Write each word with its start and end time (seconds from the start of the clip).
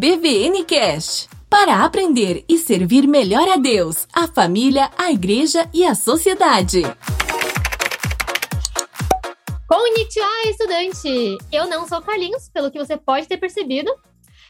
BVN 0.00 0.64
Cast 0.64 1.28
para 1.50 1.84
aprender 1.84 2.42
e 2.48 2.56
servir 2.56 3.06
melhor 3.06 3.46
a 3.46 3.56
Deus, 3.58 4.08
a 4.14 4.26
família, 4.26 4.90
a 4.96 5.12
igreja 5.12 5.68
e 5.74 5.84
a 5.84 5.94
sociedade. 5.94 6.80
Konnichiwa, 9.68 10.26
estudante! 10.48 11.36
Eu 11.52 11.68
não 11.68 11.86
sou 11.86 12.00
Carlinhos, 12.00 12.48
pelo 12.48 12.70
que 12.70 12.78
você 12.78 12.96
pode 12.96 13.28
ter 13.28 13.36
percebido. 13.36 13.94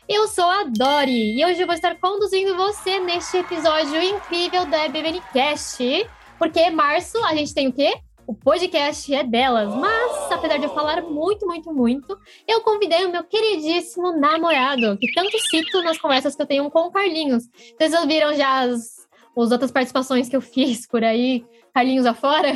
Eu 0.08 0.28
sou 0.28 0.48
a 0.48 0.62
Dori 0.62 1.36
e 1.36 1.44
hoje 1.44 1.60
eu 1.60 1.66
vou 1.66 1.74
estar 1.74 1.96
conduzindo 1.96 2.56
você 2.56 3.00
neste 3.00 3.38
episódio 3.38 4.00
incrível 4.00 4.66
da 4.66 4.86
BVN 4.86 5.20
Cast. 5.32 6.06
Porque 6.38 6.70
março 6.70 7.18
a 7.24 7.34
gente 7.34 7.52
tem 7.52 7.66
o 7.66 7.72
quê? 7.72 7.92
O 8.30 8.34
podcast 8.34 9.12
é 9.12 9.24
delas. 9.24 9.74
Mas, 9.74 10.30
apesar 10.30 10.58
de 10.58 10.64
eu 10.66 10.72
falar 10.72 11.02
muito, 11.02 11.44
muito, 11.48 11.74
muito, 11.74 12.16
eu 12.46 12.60
convidei 12.60 13.04
o 13.04 13.10
meu 13.10 13.24
queridíssimo 13.24 14.12
namorado, 14.16 14.96
que 14.98 15.12
tanto 15.12 15.36
cito 15.50 15.82
nas 15.82 15.98
conversas 15.98 16.36
que 16.36 16.42
eu 16.42 16.46
tenho 16.46 16.70
com 16.70 16.86
o 16.86 16.92
Carlinhos. 16.92 17.48
Vocês 17.76 17.92
ouviram 17.92 18.32
já 18.36 18.60
as, 18.60 19.08
as 19.36 19.50
outras 19.50 19.72
participações 19.72 20.28
que 20.28 20.36
eu 20.36 20.40
fiz 20.40 20.86
por 20.86 21.02
aí, 21.02 21.44
Carlinhos 21.74 22.06
afora? 22.06 22.52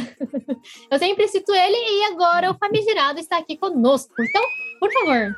eu 0.89 0.99
sempre 1.01 1.27
cito 1.27 1.53
ele 1.53 1.77
e 1.77 2.05
agora 2.13 2.53
o 2.53 2.55
famigerado 2.57 3.19
está 3.19 3.39
aqui 3.39 3.57
conosco. 3.57 4.15
Então, 4.21 4.43
por 4.79 4.93
favor. 4.93 5.35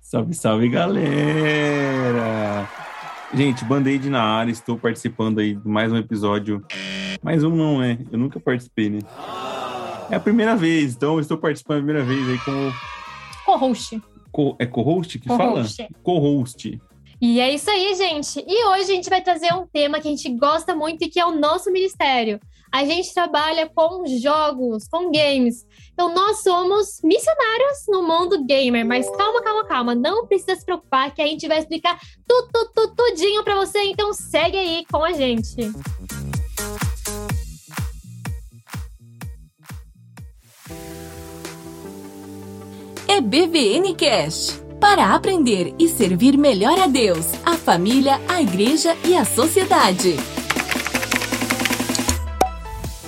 Salve, 0.00 0.34
salve, 0.34 0.68
galera! 0.68 0.98
Gente, 3.32 3.64
Band-Aid 3.64 4.10
na 4.10 4.24
área, 4.24 4.50
estou 4.50 4.76
participando 4.76 5.38
aí 5.38 5.54
de 5.54 5.68
mais 5.68 5.92
um 5.92 5.96
episódio. 5.96 6.60
Mais 7.22 7.44
um 7.44 7.54
não, 7.54 7.78
né? 7.78 7.98
Eu 8.10 8.18
nunca 8.18 8.40
participei, 8.40 8.90
né? 8.90 8.98
É 10.10 10.16
a 10.16 10.20
primeira 10.20 10.54
vez, 10.54 10.94
então 10.94 11.18
estou 11.18 11.36
participando 11.36 11.78
a 11.78 11.82
primeira 11.82 12.04
vez 12.04 12.28
aí 12.28 12.38
como. 12.44 12.72
Co-host. 13.44 14.02
Co 14.30 14.56
é 14.58 14.66
co-host 14.66 15.18
que 15.18 15.28
co 15.28 15.36
fala? 15.36 15.64
Co-host. 16.02 16.80
E 17.20 17.40
é 17.40 17.52
isso 17.52 17.70
aí, 17.70 17.94
gente. 17.94 18.44
E 18.46 18.64
hoje 18.66 18.82
a 18.82 18.94
gente 18.94 19.08
vai 19.08 19.22
trazer 19.22 19.52
um 19.54 19.66
tema 19.66 20.00
que 20.00 20.06
a 20.06 20.10
gente 20.10 20.28
gosta 20.36 20.74
muito 20.74 21.02
e 21.02 21.08
que 21.08 21.18
é 21.18 21.24
o 21.24 21.34
nosso 21.34 21.72
ministério. 21.72 22.38
A 22.70 22.84
gente 22.84 23.14
trabalha 23.14 23.70
com 23.74 24.04
jogos, 24.06 24.86
com 24.88 25.10
games. 25.10 25.64
Então, 25.94 26.12
nós 26.12 26.42
somos 26.42 27.00
missionários 27.02 27.86
no 27.88 28.02
mundo 28.02 28.44
gamer. 28.44 28.84
Mas 28.84 29.08
calma, 29.16 29.42
calma, 29.42 29.64
calma. 29.64 29.94
Não 29.94 30.26
precisa 30.26 30.56
se 30.56 30.64
preocupar 30.64 31.14
que 31.14 31.22
a 31.22 31.26
gente 31.26 31.48
vai 31.48 31.58
explicar 31.58 31.98
tudo, 32.28 32.48
tudo, 32.52 32.70
tudo 32.74 32.94
tudinho 32.94 33.42
pra 33.42 33.54
você. 33.54 33.82
Então, 33.84 34.12
segue 34.12 34.58
aí 34.58 34.84
com 34.90 35.02
a 35.02 35.12
gente. 35.12 35.72
É 43.16 43.20
BVN 43.22 43.94
Cast 43.94 44.60
para 44.78 45.14
aprender 45.14 45.74
e 45.78 45.88
servir 45.88 46.36
melhor 46.36 46.78
a 46.78 46.86
Deus, 46.86 47.32
a 47.46 47.54
família, 47.54 48.20
a 48.28 48.42
igreja 48.42 48.94
e 49.06 49.16
a 49.16 49.24
sociedade. 49.24 50.16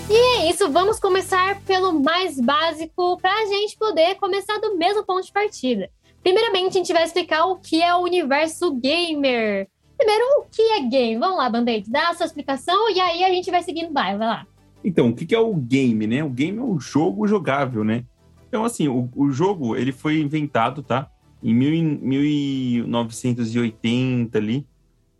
E 0.09 0.15
é 0.15 0.51
isso, 0.51 0.73
vamos 0.73 0.99
começar 0.99 1.61
pelo 1.61 1.93
mais 1.93 2.41
básico 2.41 3.19
para 3.21 3.35
a 3.35 3.47
gente 3.49 3.77
poder 3.77 4.15
começar 4.15 4.57
do 4.61 4.79
mesmo 4.79 5.05
ponto 5.05 5.27
de 5.27 5.31
partida. 5.31 5.91
Primeiramente, 6.23 6.71
a 6.71 6.81
gente 6.81 6.93
vai 6.95 7.05
explicar 7.05 7.45
o 7.45 7.57
que 7.57 7.83
é 7.83 7.95
o 7.95 8.01
universo 8.01 8.73
gamer. 8.77 9.69
Primeiro, 9.95 10.25
o 10.39 10.47
que 10.51 10.63
é 10.63 10.81
game? 10.89 11.19
Vamos 11.19 11.37
lá, 11.37 11.51
Band-Aid, 11.51 11.91
dá 11.91 12.09
a 12.09 12.15
sua 12.15 12.25
explicação 12.25 12.89
e 12.89 12.99
aí 12.99 13.23
a 13.25 13.29
gente 13.29 13.51
vai 13.51 13.63
seguindo 13.63 13.91
o 13.91 13.93
vai 13.93 14.17
lá. 14.17 14.47
Então, 14.83 15.11
o 15.11 15.15
que 15.15 15.35
é 15.35 15.39
o 15.39 15.53
game, 15.53 16.07
né? 16.07 16.25
O 16.25 16.31
game 16.31 16.57
é 16.57 16.63
um 16.63 16.81
jogo 16.81 17.27
jogável, 17.27 17.85
né? 17.85 18.07
Então, 18.49 18.65
assim, 18.65 18.89
o, 18.89 19.09
o 19.15 19.31
jogo, 19.31 19.77
ele 19.77 19.93
foi 19.93 20.21
inventado, 20.21 20.83
tá? 20.83 21.09
Em 21.43 21.55
mil, 21.55 21.71
1980 21.71 24.37
ali, 24.37 24.67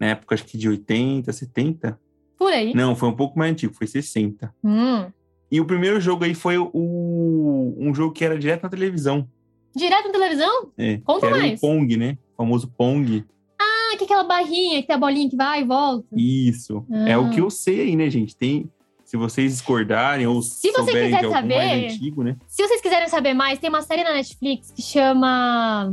na 0.01 0.09
época 0.09 0.35
acho 0.35 0.45
que 0.45 0.59
de 0.59 0.69
80, 0.69 1.33
70. 1.33 1.97
Por 2.39 2.53
aí. 2.53 2.75
Não, 2.75 2.97
foi 2.97 3.09
um 3.09 3.15
pouco 3.15 3.39
mais 3.39 3.53
antigo, 3.53 3.75
foi 3.75 3.87
60. 3.87 4.53
Hum. 4.65 5.07
E 5.51 5.61
o 5.61 5.65
primeiro 5.65 6.01
jogo 6.01 6.25
aí 6.25 6.35
foi 6.35 6.59
o, 6.59 7.75
um 7.79 7.95
jogo 7.95 8.13
que 8.13 8.25
era 8.25 8.39
direto 8.39 8.63
na 8.63 8.69
televisão. 8.69 9.27
Direto 9.75 10.07
na 10.07 10.13
televisão? 10.13 10.71
É. 10.77 10.99
Conta 10.99 11.31
mais. 11.31 11.59
O 11.59 11.61
Pong, 11.61 11.97
né? 11.97 12.19
O 12.35 12.37
famoso 12.37 12.69
Pong. 12.69 13.25
Ah, 13.61 13.97
que 13.97 14.03
é 14.03 14.05
aquela 14.05 14.25
barrinha, 14.25 14.81
que 14.81 14.87
tem 14.87 14.97
a 14.97 14.99
bolinha 14.99 15.29
que 15.29 15.37
vai 15.37 15.63
e 15.63 15.65
volta. 15.65 16.07
Isso. 16.13 16.85
Ah. 16.91 17.09
É 17.09 17.19
o 17.19 17.31
que 17.31 17.41
eu 17.41 17.51
sei 17.51 17.81
aí, 17.81 17.97
né, 17.97 18.11
gente? 18.11 18.37
Tem, 18.37 18.71
se 19.09 19.17
vocês 19.17 19.53
discordarem 19.53 20.27
ou 20.27 20.43
se 20.43 20.71
você 20.71 20.93
quiser 20.93 21.23
de 21.23 21.31
saber, 21.31 21.57
mais 21.57 21.95
antigo, 21.95 22.23
né? 22.23 22.37
Se 22.47 22.63
vocês 22.63 22.79
quiserem 22.83 23.09
saber 23.09 23.33
mais, 23.33 23.59
tem 23.59 23.71
uma 23.71 23.81
série 23.81 24.05
na 24.05 24.13
Netflix 24.13 24.71
que 24.71 24.83
chama 24.83 25.91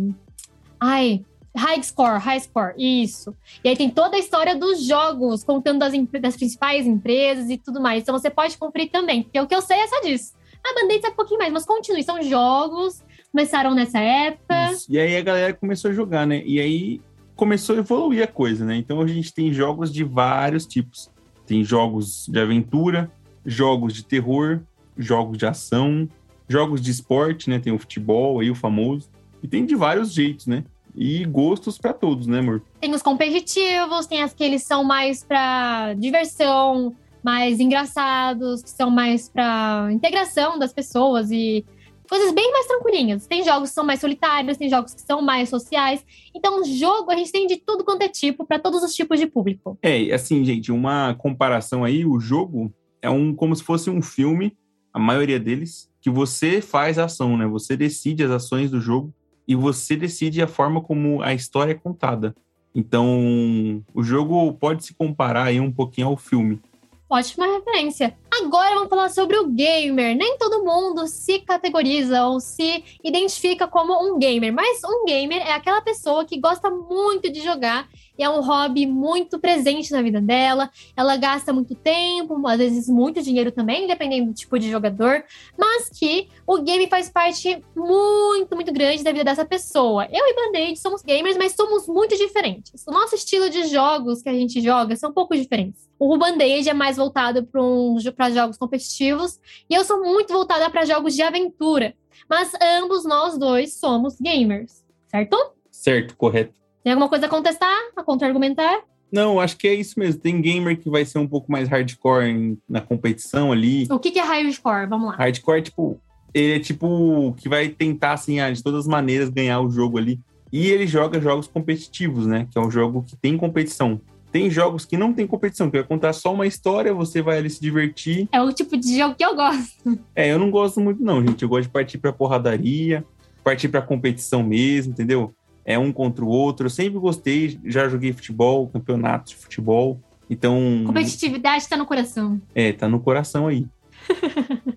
Ai, 0.77 1.23
High 1.55 1.81
Score, 1.81 2.19
High 2.19 2.41
Score, 2.41 2.73
isso. 2.77 3.33
E 3.63 3.69
aí 3.69 3.77
tem 3.77 3.89
toda 3.89 4.17
a 4.17 4.19
história 4.19 4.53
dos 4.53 4.85
jogos, 4.85 5.45
contando 5.45 5.79
das, 5.79 5.93
das 6.21 6.35
principais 6.35 6.85
empresas 6.85 7.49
e 7.49 7.57
tudo 7.57 7.79
mais. 7.79 8.03
Então 8.03 8.19
você 8.19 8.29
pode 8.29 8.57
conferir 8.57 8.91
também, 8.91 9.23
porque 9.23 9.39
o 9.39 9.47
que 9.47 9.55
eu 9.55 9.61
sei 9.61 9.77
é 9.77 9.87
só 9.87 10.01
disso. 10.01 10.33
A 10.61 10.73
Band-Aid 10.73 11.01
sabe 11.01 11.13
um 11.13 11.15
pouquinho 11.15 11.39
mais, 11.39 11.53
mas 11.53 11.65
continue. 11.65 12.03
São 12.03 12.21
jogos, 12.21 13.01
começaram 13.31 13.73
nessa 13.73 13.99
época. 13.99 14.73
Isso. 14.73 14.91
E 14.91 14.99
aí 14.99 15.15
a 15.15 15.21
galera 15.21 15.53
começou 15.53 15.89
a 15.89 15.93
jogar, 15.93 16.27
né? 16.27 16.43
E 16.45 16.59
aí 16.59 16.99
começou 17.33 17.77
a 17.77 17.79
evoluir 17.79 18.25
a 18.25 18.27
coisa, 18.27 18.65
né? 18.65 18.75
Então 18.75 18.99
a 18.99 19.07
gente 19.07 19.33
tem 19.33 19.53
jogos 19.53 19.93
de 19.93 20.03
vários 20.03 20.65
tipos. 20.65 21.14
Tem 21.45 21.63
jogos 21.63 22.27
de 22.27 22.39
aventura, 22.39 23.11
jogos 23.45 23.93
de 23.93 24.03
terror, 24.03 24.61
jogos 24.97 25.37
de 25.37 25.45
ação, 25.45 26.07
jogos 26.47 26.81
de 26.81 26.91
esporte, 26.91 27.49
né? 27.49 27.59
Tem 27.59 27.73
o 27.73 27.79
futebol 27.79 28.39
aí, 28.39 28.49
o 28.49 28.55
famoso. 28.55 29.09
E 29.43 29.47
tem 29.47 29.65
de 29.65 29.75
vários 29.75 30.11
jeitos, 30.11 30.47
né? 30.47 30.63
E 30.95 31.25
gostos 31.25 31.77
para 31.77 31.93
todos, 31.93 32.25
né, 32.25 32.39
amor? 32.39 32.61
Tem 32.79 32.93
os 32.93 33.01
competitivos, 33.01 34.07
tem 34.07 34.23
aqueles 34.23 34.61
que 34.61 34.67
são 34.67 34.83
mais 34.83 35.23
para 35.23 35.93
diversão, 35.95 36.95
mais 37.21 37.59
engraçados, 37.59 38.63
que 38.63 38.69
são 38.69 38.89
mais 38.89 39.27
para 39.27 39.89
integração 39.91 40.57
das 40.57 40.71
pessoas 40.71 41.31
e 41.31 41.65
coisas 42.07 42.33
bem 42.33 42.51
mais 42.51 42.67
tranquilinhas. 42.67 43.27
Tem 43.27 43.43
jogos 43.43 43.69
que 43.69 43.75
são 43.75 43.83
mais 43.83 43.99
solitários, 43.99 44.57
tem 44.57 44.69
jogos 44.69 44.93
que 44.93 45.01
são 45.01 45.21
mais 45.21 45.49
sociais. 45.49 46.05
Então, 46.33 46.63
jogo 46.63 47.11
a 47.11 47.15
gente 47.15 47.31
tem 47.31 47.47
de 47.47 47.57
tudo 47.57 47.83
quanto 47.83 48.01
é 48.03 48.07
tipo, 48.07 48.45
para 48.45 48.59
todos 48.59 48.83
os 48.83 48.93
tipos 48.93 49.19
de 49.19 49.27
público. 49.27 49.77
É, 49.81 50.13
assim, 50.13 50.43
gente, 50.45 50.71
uma 50.71 51.13
comparação 51.15 51.83
aí, 51.83 52.05
o 52.05 52.19
jogo 52.19 52.73
é 53.01 53.09
um 53.09 53.33
como 53.33 53.55
se 53.55 53.63
fosse 53.63 53.89
um 53.89 54.01
filme, 54.01 54.55
a 54.93 54.99
maioria 54.99 55.39
deles, 55.39 55.89
que 56.01 56.09
você 56.09 56.61
faz 56.61 56.97
a 56.97 57.05
ação, 57.05 57.37
né? 57.37 57.45
Você 57.47 57.75
decide 57.75 58.23
as 58.23 58.31
ações 58.31 58.71
do 58.71 58.79
jogo 58.79 59.13
e 59.47 59.55
você 59.55 59.95
decide 59.95 60.41
a 60.41 60.47
forma 60.47 60.81
como 60.81 61.21
a 61.21 61.33
história 61.33 61.71
é 61.71 61.75
contada. 61.75 62.35
Então, 62.73 63.83
o 63.93 64.03
jogo 64.03 64.51
pode 64.53 64.83
se 64.83 64.93
comparar 64.93 65.45
aí 65.45 65.59
um 65.59 65.71
pouquinho 65.71 66.07
ao 66.07 66.17
filme. 66.17 66.61
Ótima 67.09 67.45
referência. 67.45 68.17
Agora 68.41 68.75
vamos 68.75 68.89
falar 68.89 69.09
sobre 69.09 69.37
o 69.37 69.47
gamer. 69.47 70.15
Nem 70.15 70.37
todo 70.37 70.63
mundo 70.63 71.07
se 71.07 71.39
categoriza 71.39 72.25
ou 72.25 72.41
se 72.41 72.83
identifica 73.01 73.65
como 73.65 73.93
um 73.93 74.19
gamer, 74.19 74.51
mas 74.51 74.81
um 74.83 75.05
gamer 75.05 75.37
é 75.37 75.53
aquela 75.53 75.81
pessoa 75.81 76.25
que 76.25 76.37
gosta 76.37 76.69
muito 76.69 77.31
de 77.31 77.41
jogar 77.41 77.87
e 78.17 78.23
é 78.23 78.29
um 78.29 78.41
hobby 78.41 78.85
muito 78.85 79.39
presente 79.39 79.91
na 79.91 80.01
vida 80.01 80.19
dela. 80.19 80.69
Ela 80.95 81.17
gasta 81.17 81.53
muito 81.53 81.75
tempo, 81.75 82.45
às 82.47 82.57
vezes 82.57 82.87
muito 82.87 83.21
dinheiro 83.21 83.51
também, 83.51 83.87
dependendo 83.87 84.27
do 84.27 84.33
tipo 84.33 84.57
de 84.57 84.69
jogador, 84.69 85.23
mas 85.57 85.89
que 85.89 86.29
o 86.45 86.61
game 86.61 86.87
faz 86.87 87.09
parte 87.09 87.63
muito, 87.75 88.55
muito 88.55 88.71
grande 88.73 89.03
da 89.03 89.11
vida 89.11 89.23
dessa 89.23 89.45
pessoa. 89.45 90.07
Eu 90.11 90.25
e 90.25 90.33
Band-Aid 90.33 90.79
somos 90.79 91.01
gamers, 91.01 91.37
mas 91.37 91.53
somos 91.53 91.87
muito 91.87 92.15
diferentes. 92.17 92.85
O 92.87 92.91
nosso 92.91 93.15
estilo 93.15 93.49
de 93.49 93.65
jogos 93.67 94.21
que 94.21 94.29
a 94.29 94.33
gente 94.33 94.61
joga 94.61 94.95
são 94.95 95.09
um 95.09 95.13
pouco 95.13 95.35
diferentes. 95.35 95.85
O 95.97 96.17
Band-Aid 96.17 96.69
é 96.69 96.73
mais 96.73 96.97
voltado 96.97 97.45
para 97.45 97.61
um, 97.61 97.97
jogos 98.33 98.57
competitivos 98.57 99.39
e 99.69 99.73
eu 99.73 99.83
sou 99.83 100.01
muito 100.01 100.31
voltada 100.33 100.69
para 100.69 100.85
jogos 100.85 101.13
de 101.13 101.21
aventura. 101.21 101.93
Mas 102.29 102.51
ambos 102.81 103.05
nós 103.05 103.37
dois 103.37 103.77
somos 103.79 104.15
gamers, 104.19 104.83
certo? 105.07 105.37
Certo, 105.71 106.15
correto. 106.15 106.53
Tem 106.83 106.93
alguma 106.93 107.09
coisa 107.09 107.25
a 107.25 107.29
contestar, 107.29 107.77
a 107.95 108.03
contra-argumentar? 108.03 108.83
Não, 109.11 109.39
acho 109.39 109.57
que 109.57 109.67
é 109.67 109.73
isso 109.73 109.99
mesmo. 109.99 110.21
Tem 110.21 110.41
gamer 110.41 110.79
que 110.79 110.89
vai 110.89 111.05
ser 111.05 111.19
um 111.19 111.27
pouco 111.27 111.51
mais 111.51 111.67
hardcore 111.67 112.25
em, 112.25 112.57
na 112.67 112.81
competição 112.81 113.51
ali. 113.51 113.87
O 113.89 113.99
que, 113.99 114.11
que 114.11 114.19
é 114.19 114.23
hardcore? 114.23 114.87
Vamos 114.87 115.09
lá. 115.09 115.15
Hardcore 115.15 115.59
é 115.59 115.61
tipo 115.61 116.01
ele 116.35 116.51
é 116.51 116.59
tipo 116.59 117.33
que 117.37 117.47
vai 117.47 117.69
tentar, 117.69 118.11
assim, 118.11 118.41
ah, 118.41 118.51
de 118.51 118.61
todas 118.61 118.81
as 118.81 118.87
maneiras 118.87 119.29
ganhar 119.29 119.61
o 119.61 119.69
jogo 119.69 119.97
ali. 119.97 120.19
E 120.51 120.67
ele 120.67 120.85
joga 120.85 121.21
jogos 121.21 121.47
competitivos, 121.47 122.27
né? 122.27 122.45
Que 122.51 122.57
é 122.57 122.61
um 122.61 122.69
jogo 122.69 123.03
que 123.03 123.15
tem 123.15 123.37
competição. 123.37 124.01
Tem 124.35 124.51
jogos 124.51 124.83
que 124.83 124.97
não 124.97 125.13
tem 125.13 125.25
competição, 125.25 125.71
que 125.71 125.77
vai 125.77 125.87
contar 125.87 126.11
só 126.11 126.33
uma 126.33 126.45
história, 126.45 126.93
você 126.93 127.21
vai 127.21 127.37
ali 127.37 127.49
se 127.49 127.61
divertir. 127.61 128.27
É 128.33 128.41
o 128.41 128.51
tipo 128.51 128.75
de 128.75 128.97
jogo 128.97 129.15
que 129.15 129.23
eu 129.23 129.33
gosto. 129.33 129.97
É, 130.13 130.29
eu 130.29 130.37
não 130.37 130.51
gosto 130.51 130.81
muito, 130.81 131.01
não, 131.01 131.25
gente. 131.25 131.41
Eu 131.41 131.47
gosto 131.47 131.67
de 131.67 131.69
partir 131.69 131.99
pra 131.99 132.11
porradaria, 132.11 133.05
partir 133.45 133.69
pra 133.69 133.81
competição 133.81 134.43
mesmo, 134.43 134.91
entendeu? 134.91 135.33
É 135.63 135.79
um 135.79 135.89
contra 135.89 136.25
o 136.25 136.27
outro. 136.27 136.65
Eu 136.65 136.69
sempre 136.69 136.99
gostei, 136.99 137.57
já 137.63 137.87
joguei 137.87 138.11
futebol, 138.11 138.67
campeonatos 138.67 139.31
de 139.31 139.37
futebol. 139.37 140.01
Então. 140.29 140.83
Competitividade 140.85 141.69
tá 141.69 141.77
no 141.77 141.85
coração. 141.85 142.41
É, 142.53 142.73
tá 142.73 142.89
no 142.89 142.99
coração 142.99 143.47
aí. 143.47 143.65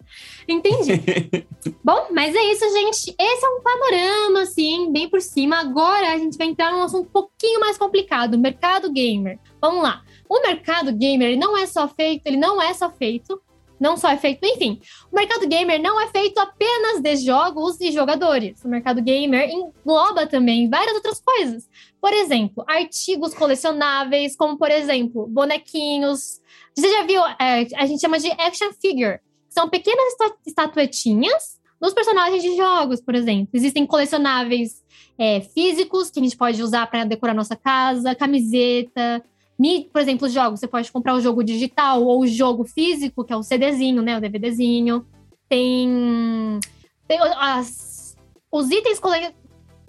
Entendi. 0.49 0.93
Bom, 1.85 2.09
mas 2.13 2.35
é 2.35 2.53
isso, 2.53 2.71
gente. 2.73 3.15
Esse 3.19 3.45
é 3.45 3.49
um 3.49 3.61
panorama, 3.61 4.43
assim, 4.43 4.93
bem 4.93 5.09
por 5.09 5.21
cima. 5.21 5.59
Agora 5.59 6.13
a 6.13 6.19
gente 6.19 6.39
vai 6.39 6.47
entrar 6.47 6.73
num 6.73 6.83
assunto 6.83 7.07
um 7.07 7.13
pouquinho 7.13 7.61
mais 7.61 7.77
complicado: 7.77 8.39
mercado 8.39 8.93
gamer. 8.93 9.39
Vamos 9.61 9.83
lá. 9.83 10.03
O 10.29 10.41
mercado 10.41 10.93
gamer 10.93 11.39
não 11.39 11.57
é 11.57 11.67
só 11.67 11.89
feito, 11.89 12.27
ele 12.27 12.37
não 12.37 12.61
é 12.61 12.73
só 12.75 12.91
feito 12.91 13.41
não 13.81 13.97
só 13.97 14.11
é 14.11 14.17
feito, 14.17 14.45
enfim, 14.45 14.81
o 15.11 15.15
mercado 15.15 15.47
gamer 15.47 15.81
não 15.81 16.01
é 16.01 16.09
feito 16.09 16.39
apenas 16.39 17.01
de 17.01 17.17
jogos 17.17 17.81
e 17.81 17.93
jogadores. 17.93 18.65
O 18.65 18.69
mercado 18.69 19.01
gamer 19.01 19.49
engloba 19.49 20.27
também 20.27 20.69
várias 20.69 20.95
outras 20.97 21.21
coisas. 21.21 21.69
Por 22.01 22.13
exemplo, 22.13 22.65
artigos 22.67 23.35
colecionáveis, 23.35 24.37
como 24.37 24.59
por 24.59 24.71
exemplo, 24.71 25.27
bonequinhos. 25.29 26.41
Você 26.75 26.91
já 26.91 27.03
viu? 27.05 27.25
É, 27.41 27.67
a 27.77 27.87
gente 27.87 28.01
chama 28.01 28.19
de 28.19 28.31
action 28.33 28.71
figure. 28.81 29.21
São 29.59 29.69
pequenas 29.69 30.15
estatuetinhas 30.47 31.59
dos 31.81 31.93
personagens 31.93 32.41
de 32.45 32.57
jogos, 32.57 33.01
por 33.01 33.17
exemplo. 33.17 33.49
Existem 33.53 33.85
colecionáveis 33.85 34.85
é, 35.19 35.41
físicos 35.41 36.13
que 36.13 36.21
a 36.21 36.23
gente 36.23 36.37
pode 36.37 36.63
usar 36.63 36.87
para 36.87 37.03
decorar 37.03 37.35
nossa 37.35 37.57
casa, 37.57 38.15
camiseta, 38.15 39.21
por 39.93 40.01
exemplo, 40.01 40.29
jogos, 40.29 40.61
você 40.61 40.69
pode 40.69 40.93
comprar 40.93 41.17
o 41.17 41.21
jogo 41.21 41.43
digital 41.43 42.05
ou 42.05 42.21
o 42.21 42.27
jogo 42.29 42.63
físico, 42.63 43.25
que 43.25 43.33
é 43.33 43.37
o 43.37 43.43
CDzinho, 43.43 44.01
né? 44.01 44.17
O 44.17 44.21
DVDzinho. 44.21 45.05
Tem, 45.49 46.61
tem 47.09 47.19
as, 47.41 48.17
os 48.53 48.71
itens 48.71 49.01
cole, 49.01 49.35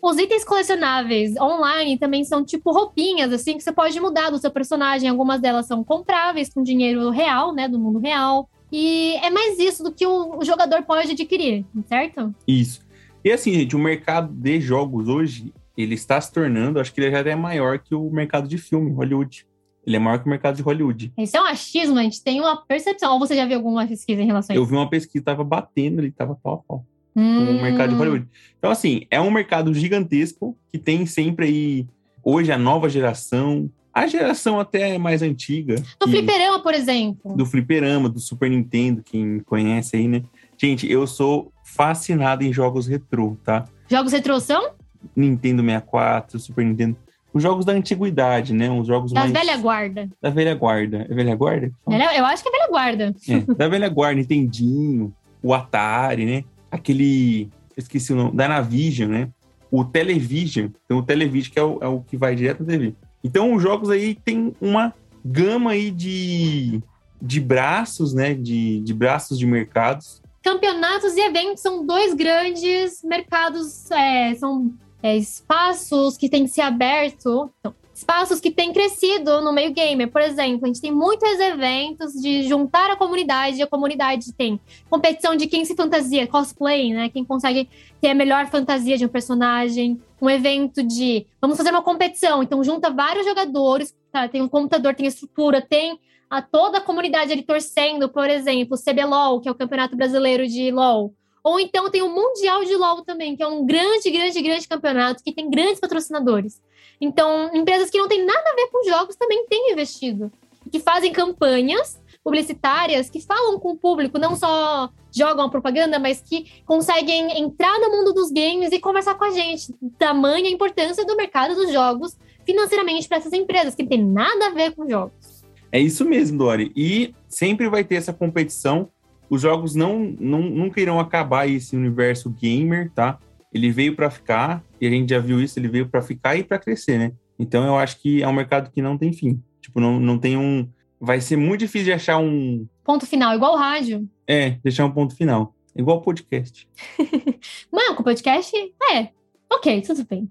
os 0.02 0.18
itens 0.18 0.44
colecionáveis 0.44 1.36
online 1.40 2.00
também 2.00 2.24
são 2.24 2.44
tipo 2.44 2.72
roupinhas, 2.72 3.32
assim, 3.32 3.56
que 3.56 3.64
você 3.64 3.72
pode 3.72 4.00
mudar 4.00 4.32
do 4.32 4.40
seu 4.40 4.50
personagem. 4.50 5.08
Algumas 5.08 5.40
delas 5.40 5.68
são 5.68 5.84
compráveis 5.84 6.52
com 6.52 6.64
dinheiro 6.64 7.12
real, 7.12 7.54
né? 7.54 7.68
Do 7.68 7.78
mundo 7.78 8.00
real. 8.00 8.50
E 8.72 9.16
é 9.24 9.30
mais 9.30 9.58
isso 9.60 9.84
do 9.84 9.92
que 9.92 10.06
o, 10.06 10.38
o 10.38 10.46
jogador 10.46 10.84
pode 10.84 11.12
adquirir, 11.12 11.66
certo? 11.88 12.34
Isso. 12.48 12.82
E 13.24 13.32
assim, 13.32 13.54
gente, 13.54 13.76
o 13.76 13.80
mercado 13.80 14.32
de 14.32 14.62
jogos 14.62 15.08
hoje, 15.08 15.54
ele 15.76 15.96
está 15.96 16.20
se 16.20 16.32
tornando, 16.32 16.80
acho 16.80 16.94
que 16.94 17.02
ele 17.02 17.12
já 17.12 17.20
é 17.20 17.36
maior 17.36 17.80
que 17.80 17.96
o 17.96 18.10
mercado 18.10 18.48
de 18.48 18.58
filme, 18.58 18.92
Hollywood. 18.92 19.46
Ele 19.86 19.96
é 19.96 20.00
maior 20.00 20.20
que 20.20 20.26
o 20.26 20.30
mercado 20.30 20.56
de 20.56 20.62
Hollywood. 20.62 21.12
Isso 21.18 21.36
é 21.36 21.42
um 21.42 21.46
achismo, 21.46 21.98
a 21.98 22.04
gente 22.04 22.24
tem 22.24 22.40
uma 22.40 22.58
percepção. 22.58 23.14
Ou 23.14 23.20
você 23.20 23.36
já 23.36 23.46
viu 23.46 23.58
alguma 23.58 23.88
pesquisa 23.88 24.22
em 24.22 24.26
relação 24.26 24.54
a 24.54 24.56
isso? 24.56 24.62
Eu 24.62 24.66
vi 24.66 24.76
uma 24.76 24.90
pesquisa, 24.90 25.26
tava 25.26 25.44
batendo, 25.44 26.02
ele 26.02 26.12
tava 26.12 26.36
pau 26.36 26.54
a 26.54 26.58
pau. 26.58 26.86
Hum. 27.16 27.46
Com 27.46 27.52
o 27.54 27.62
mercado 27.62 27.90
de 27.90 27.96
Hollywood. 27.96 28.28
Então, 28.58 28.70
assim, 28.70 29.08
é 29.10 29.20
um 29.20 29.32
mercado 29.32 29.74
gigantesco 29.74 30.56
que 30.72 30.78
tem 30.78 31.06
sempre 31.06 31.46
aí, 31.48 31.88
hoje, 32.24 32.52
a 32.52 32.58
nova 32.58 32.88
geração, 32.88 33.70
a 34.04 34.08
geração 34.08 34.60
até 34.60 34.98
mais 34.98 35.22
antiga. 35.22 35.76
Do 36.00 36.06
que, 36.06 36.12
fliperama, 36.12 36.60
por 36.62 36.74
exemplo. 36.74 37.36
Do 37.36 37.46
fliperama, 37.46 38.10
do 38.10 38.20
Super 38.20 38.50
Nintendo, 38.50 39.04
quem 39.04 39.40
conhece 39.40 39.96
aí, 39.96 40.08
né? 40.08 40.24
Gente, 40.58 40.90
eu 40.90 41.06
sou 41.08 41.52
fascinado 41.64 42.44
em 42.44 42.52
jogos 42.52 42.88
retrô, 42.88 43.38
tá? 43.44 43.66
Jogos 43.90 44.12
retrô 44.12 44.40
são? 44.40 44.72
Nintendo 45.16 45.62
64, 45.64 46.40
Super 46.40 46.66
Nintendo 46.66 46.98
os 47.34 47.44
jogos 47.44 47.64
da 47.64 47.74
antiguidade, 47.74 48.54
né? 48.54 48.72
Os 48.72 48.88
jogos 48.88 49.12
da 49.12 49.22
mais... 49.22 49.32
velha 49.32 49.56
guarda. 49.58 50.10
Da 50.22 50.30
velha 50.30 50.56
guarda. 50.56 51.06
É 51.10 51.14
velha 51.14 51.36
guarda? 51.36 51.72
Eu 51.88 52.26
acho 52.26 52.42
que 52.42 52.50
é 52.50 52.52
velha 52.52 52.68
guarda. 52.70 53.16
É, 53.28 53.54
da 53.54 53.68
velha 53.68 53.88
guarda, 53.88 54.20
Nintendinho, 54.20 55.14
o 55.42 55.54
Atari, 55.54 56.26
né? 56.26 56.44
Aquele... 56.72 57.50
Esqueci 57.78 58.12
o 58.14 58.16
nome. 58.16 58.36
Da 58.36 58.48
Navision, 58.48 59.12
né? 59.12 59.30
O 59.72 59.86
Television. 59.86 60.70
Então, 60.86 60.98
o 60.98 61.04
Television 61.04 61.54
que 61.54 61.60
é 61.60 61.64
o, 61.64 61.78
é 61.82 61.88
o 61.88 62.02
que 62.02 62.18
vai 62.18 62.36
direto 62.36 62.62
na 62.62 62.66
TV. 62.66 62.96
Então, 63.24 63.54
os 63.54 63.62
jogos 63.62 63.90
aí 63.90 64.16
tem 64.16 64.56
uma 64.62 64.94
gama 65.24 65.72
aí 65.72 65.92
de, 65.92 66.82
de 67.22 67.40
braços, 67.40 68.14
né? 68.14 68.34
De, 68.34 68.80
de 68.82 68.94
braços 68.94 69.38
de 69.38 69.46
mercados. 69.46 70.22
Campeonatos 70.42 71.16
e 71.16 71.20
eventos 71.20 71.62
são 71.62 71.86
dois 71.86 72.14
grandes 72.14 73.04
mercados, 73.04 73.92
é, 73.92 74.34
são 74.36 74.74
é, 75.04 75.18
espaços 75.18 76.16
que 76.18 76.30
têm 76.30 76.48
se 76.48 76.62
aberto, 76.62 77.52
então, 77.60 77.76
espaços 78.00 78.40
que 78.40 78.50
têm 78.50 78.72
crescido 78.72 79.42
no 79.42 79.52
meio 79.52 79.74
gamer. 79.74 80.10
Por 80.10 80.22
exemplo, 80.22 80.64
a 80.64 80.68
gente 80.68 80.80
tem 80.80 80.92
muitos 80.92 81.38
eventos 81.40 82.14
de 82.14 82.44
juntar 82.48 82.90
a 82.90 82.96
comunidade, 82.96 83.62
a 83.62 83.68
comunidade 83.68 84.34
tem 84.34 84.60
competição 84.90 85.36
de 85.36 85.48
quem 85.48 85.66
se 85.66 85.76
fantasia, 85.76 86.26
cosplay, 86.26 86.94
né? 86.94 87.10
Quem 87.10 87.26
consegue 87.26 87.70
ter 88.00 88.10
a 88.10 88.16
melhor 88.16 88.48
fantasia 88.48 88.98
de 88.98 89.06
um 89.06 89.10
personagem. 89.10 90.02
Um 90.22 90.30
evento 90.30 90.82
de 90.82 91.26
vamos 91.42 91.58
fazer 91.58 91.70
uma 91.70 91.82
competição, 91.82 92.44
então 92.44 92.64
junta 92.64 92.90
vários 92.90 93.26
jogadores, 93.26 93.96
tá? 94.12 94.28
tem 94.28 94.42
um 94.42 94.50
computador, 94.50 94.94
tem 94.94 95.06
estrutura, 95.06 95.62
tem 95.62 95.98
a 96.30 96.42
toda 96.42 96.80
a 96.80 96.82
comunidade 96.82 97.32
ali 97.32 97.42
torcendo, 97.42 98.10
por 98.10 98.30
exemplo, 98.30 98.76
o 98.76 98.78
CBLOL, 98.78 99.40
que 99.40 99.48
é 99.48 99.52
o 99.52 99.56
Campeonato 99.56 99.96
Brasileiro 99.96 100.46
de 100.46 100.72
LOL 100.72 101.14
ou 101.44 101.60
então 101.60 101.90
tem 101.90 102.02
o 102.02 102.10
Mundial 102.10 102.64
de 102.64 102.76
LoL 102.76 103.04
também, 103.04 103.36
que 103.36 103.44
é 103.44 103.48
um 103.48 103.66
grande, 103.66 104.10
grande, 104.10 104.42
grande 104.42 104.68
campeonato 104.68 105.24
que 105.24 105.34
tem 105.34 105.50
grandes 105.50 105.80
patrocinadores. 105.80 106.62
Então, 107.00 107.50
empresas 107.54 107.90
que 107.90 107.98
não 107.98 108.08
têm 108.08 108.26
nada 108.26 108.50
a 108.50 108.56
ver 108.56 108.68
com 108.68 108.84
jogos 108.84 109.16
também 109.16 109.46
têm 109.48 109.72
investido, 109.72 110.32
que 110.72 110.80
fazem 110.80 111.12
campanhas 111.12 112.00
publicitárias 112.24 113.10
que 113.10 113.22
falam 113.22 113.58
com 113.60 113.72
o 113.72 113.78
público, 113.78 114.20
não 114.20 114.36
só 114.36 114.90
jogam 115.12 115.46
a 115.46 115.50
propaganda, 115.50 115.98
mas 115.98 116.22
que 116.22 116.62
conseguem 116.66 117.40
entrar 117.40 117.80
no 117.80 117.90
mundo 117.90 118.14
dos 118.14 118.30
games 118.30 118.72
e 118.72 118.80
conversar 118.80 119.16
com 119.16 119.24
a 119.24 119.32
gente. 119.32 119.74
Tamanha 119.98 120.50
importância 120.50 121.06
do 121.06 121.16
mercado 121.16 121.56
dos 121.56 121.72
jogos 121.72 122.18
financeiramente 122.46 123.08
para 123.08 123.18
essas 123.18 123.34
empresas, 123.34 123.76
que 123.76 123.84
não 123.84 123.90
tem 123.90 124.04
nada 124.04 124.48
a 124.48 124.50
ver 124.50 124.76
com 124.76 124.88
jogos. 124.90 125.44
É 125.72 125.80
isso 125.80 126.04
mesmo, 126.04 126.38
Dori. 126.38 126.72
E 126.76 127.14
sempre 127.28 127.70
vai 127.70 127.84
ter 127.84 127.96
essa 127.96 128.12
competição 128.12 128.90
os 129.30 129.42
jogos 129.42 129.76
não, 129.76 130.16
não 130.20 130.42
nunca 130.42 130.82
irão 130.82 131.00
acabar 131.00 131.48
esse 131.48 131.76
universo 131.76 132.30
gamer, 132.30 132.92
tá? 132.92 133.20
Ele 133.54 133.72
veio 133.72 133.96
para 133.96 134.10
ficar, 134.10 134.64
e 134.80 134.88
a 134.88 134.90
gente 134.90 135.10
já 135.10 135.20
viu 135.20 135.42
isso, 135.42 135.60
ele 135.60 135.68
veio 135.68 135.88
para 135.88 136.02
ficar 136.02 136.36
e 136.36 136.44
para 136.44 136.60
crescer, 136.60 136.98
né? 136.98 137.14
Então 137.38 137.66
eu 137.66 137.78
acho 137.78 138.00
que 138.00 138.22
é 138.22 138.28
um 138.28 138.34
mercado 138.34 138.72
que 138.72 138.82
não 138.82 138.98
tem 138.98 139.14
fim. 139.14 139.42
Tipo, 139.62 139.80
não, 139.80 140.00
não 140.00 140.18
tem 140.18 140.38
um. 140.38 140.68
Vai 141.00 141.22
ser 141.22 141.38
muito 141.38 141.62
difícil 141.62 141.86
de 141.86 141.94
achar 141.94 142.18
um. 142.18 142.68
Ponto 142.84 143.06
final, 143.06 143.34
igual 143.34 143.54
o 143.54 143.58
rádio. 143.58 144.08
É, 144.28 144.52
deixar 144.64 144.86
um 144.86 144.92
ponto 144.92 145.16
final. 145.16 145.56
Igual 145.76 145.98
o 145.98 146.02
podcast. 146.02 146.68
Não, 147.72 147.96
com 147.96 148.02
o 148.02 148.04
podcast? 148.04 148.54
É. 148.92 149.10
Ok, 149.52 149.82
tudo 149.82 150.04
bem. 150.04 150.30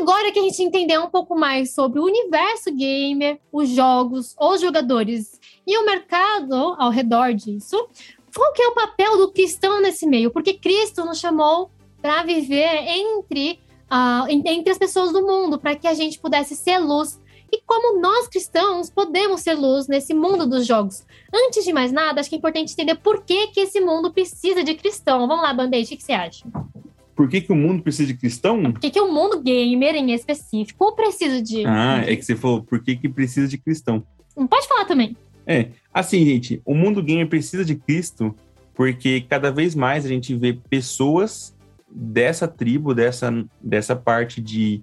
Agora 0.00 0.32
que 0.32 0.38
a 0.38 0.42
gente 0.42 0.62
entendeu 0.62 1.02
um 1.02 1.10
pouco 1.10 1.34
mais 1.36 1.74
sobre 1.74 2.00
o 2.00 2.04
universo 2.04 2.74
gamer, 2.74 3.38
os 3.52 3.68
jogos, 3.68 4.34
os 4.40 4.60
jogadores 4.60 5.38
e 5.66 5.76
o 5.76 5.84
mercado 5.84 6.54
ao 6.78 6.90
redor 6.90 7.34
disso, 7.34 7.88
qual 8.34 8.52
que 8.52 8.62
é 8.62 8.68
o 8.68 8.74
papel 8.74 9.16
do 9.16 9.30
cristão 9.30 9.80
nesse 9.80 10.06
meio? 10.06 10.30
Porque 10.30 10.54
Cristo 10.54 11.04
nos 11.04 11.18
chamou 11.18 11.70
para 12.02 12.22
viver 12.22 12.68
entre, 12.86 13.60
uh, 13.90 14.28
entre 14.28 14.70
as 14.70 14.78
pessoas 14.78 15.12
do 15.12 15.22
mundo, 15.22 15.58
para 15.58 15.74
que 15.74 15.86
a 15.86 15.94
gente 15.94 16.18
pudesse 16.18 16.54
ser 16.54 16.78
luz. 16.78 17.20
E 17.52 17.62
como 17.64 18.00
nós 18.00 18.26
cristãos 18.26 18.90
podemos 18.90 19.40
ser 19.40 19.54
luz 19.54 19.86
nesse 19.86 20.12
mundo 20.12 20.46
dos 20.46 20.66
jogos? 20.66 21.06
Antes 21.32 21.64
de 21.64 21.72
mais 21.72 21.92
nada, 21.92 22.20
acho 22.20 22.28
que 22.28 22.34
é 22.34 22.38
importante 22.38 22.72
entender 22.72 22.96
por 22.96 23.22
que, 23.22 23.46
que 23.48 23.60
esse 23.60 23.80
mundo 23.80 24.12
precisa 24.12 24.64
de 24.64 24.74
cristão. 24.74 25.26
Vamos 25.28 25.44
lá, 25.44 25.54
Band-Aid, 25.54 25.94
o 25.94 25.96
que, 25.96 26.02
você 26.02 26.12
acha? 26.12 26.44
Por 27.14 27.28
que, 27.28 27.40
que 27.40 27.52
o 27.52 27.54
mundo 27.54 27.82
precisa 27.82 28.08
de 28.08 28.14
cristão? 28.14 28.72
Por 28.72 28.80
que, 28.80 28.90
que 28.90 29.00
o 29.00 29.12
mundo 29.12 29.40
gamer, 29.40 29.94
em 29.94 30.12
específico, 30.12 30.96
precisa 30.96 31.40
de... 31.40 31.64
Ah, 31.64 32.02
é 32.04 32.16
que 32.16 32.24
você 32.24 32.34
falou, 32.34 32.64
por 32.64 32.82
que, 32.82 32.96
que 32.96 33.08
precisa 33.08 33.46
de 33.46 33.56
cristão? 33.56 34.04
Pode 34.50 34.66
falar 34.66 34.84
também. 34.84 35.16
É, 35.46 35.68
assim, 35.94 36.24
gente, 36.26 36.60
o 36.64 36.74
mundo 36.74 37.02
gamer 37.02 37.28
precisa 37.28 37.64
de 37.64 37.76
Cristo 37.76 38.34
porque 38.74 39.20
cada 39.20 39.52
vez 39.52 39.74
mais 39.74 40.04
a 40.04 40.08
gente 40.08 40.34
vê 40.34 40.52
pessoas 40.52 41.54
dessa 41.88 42.48
tribo, 42.48 42.92
dessa, 42.92 43.30
dessa 43.62 43.94
parte 43.94 44.40
de 44.40 44.82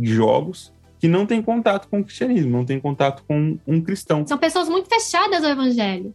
jogos, 0.00 0.72
que 1.00 1.08
não 1.08 1.26
tem 1.26 1.42
contato 1.42 1.88
com 1.88 1.98
o 1.98 2.04
cristianismo, 2.04 2.52
não 2.52 2.64
tem 2.64 2.78
contato 2.78 3.24
com 3.26 3.58
um 3.66 3.80
cristão. 3.80 4.24
São 4.24 4.38
pessoas 4.38 4.68
muito 4.68 4.88
fechadas 4.88 5.42
ao 5.42 5.50
evangelho. 5.50 6.14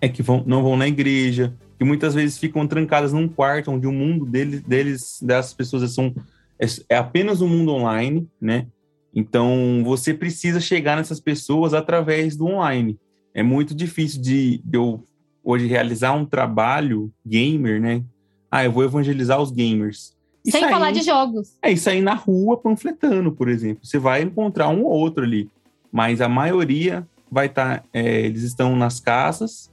É 0.00 0.08
que 0.08 0.22
vão, 0.22 0.44
não 0.46 0.62
vão 0.62 0.76
na 0.76 0.86
igreja, 0.86 1.52
que 1.76 1.84
muitas 1.84 2.14
vezes 2.14 2.38
ficam 2.38 2.64
trancadas 2.64 3.12
num 3.12 3.28
quarto 3.28 3.72
onde 3.72 3.88
o 3.88 3.92
mundo 3.92 4.24
deles, 4.24 4.62
deles 4.62 5.18
dessas 5.20 5.52
pessoas 5.52 5.92
são, 5.92 6.14
é, 6.60 6.66
é 6.90 6.96
apenas 6.96 7.40
um 7.40 7.48
mundo 7.48 7.72
online, 7.72 8.28
né? 8.40 8.68
Então 9.12 9.82
você 9.84 10.14
precisa 10.14 10.60
chegar 10.60 10.96
nessas 10.96 11.18
pessoas 11.18 11.74
através 11.74 12.36
do 12.36 12.46
online 12.46 12.96
é 13.38 13.42
muito 13.42 13.72
difícil 13.72 14.20
de, 14.20 14.58
de 14.64 14.76
eu 14.76 15.00
hoje 15.44 15.66
realizar 15.68 16.12
um 16.12 16.24
trabalho 16.26 17.08
gamer, 17.24 17.80
né? 17.80 18.02
Ah, 18.50 18.64
eu 18.64 18.72
vou 18.72 18.82
evangelizar 18.82 19.40
os 19.40 19.52
gamers. 19.52 20.12
E 20.44 20.50
Sem 20.50 20.62
sair- 20.62 20.70
falar 20.72 20.90
de 20.90 21.02
jogos. 21.02 21.56
É, 21.62 21.70
e 21.70 21.76
sair 21.76 22.00
na 22.02 22.14
rua 22.14 22.56
panfletando, 22.56 23.30
por 23.30 23.48
exemplo. 23.48 23.86
Você 23.86 23.96
vai 23.96 24.22
encontrar 24.22 24.68
um 24.70 24.82
ou 24.84 24.90
outro 24.90 25.22
ali. 25.22 25.48
Mas 25.92 26.20
a 26.20 26.28
maioria 26.28 27.06
vai 27.30 27.46
estar. 27.46 27.84
eles 27.94 28.42
estão 28.42 28.74
nas 28.74 28.98
casas 28.98 29.70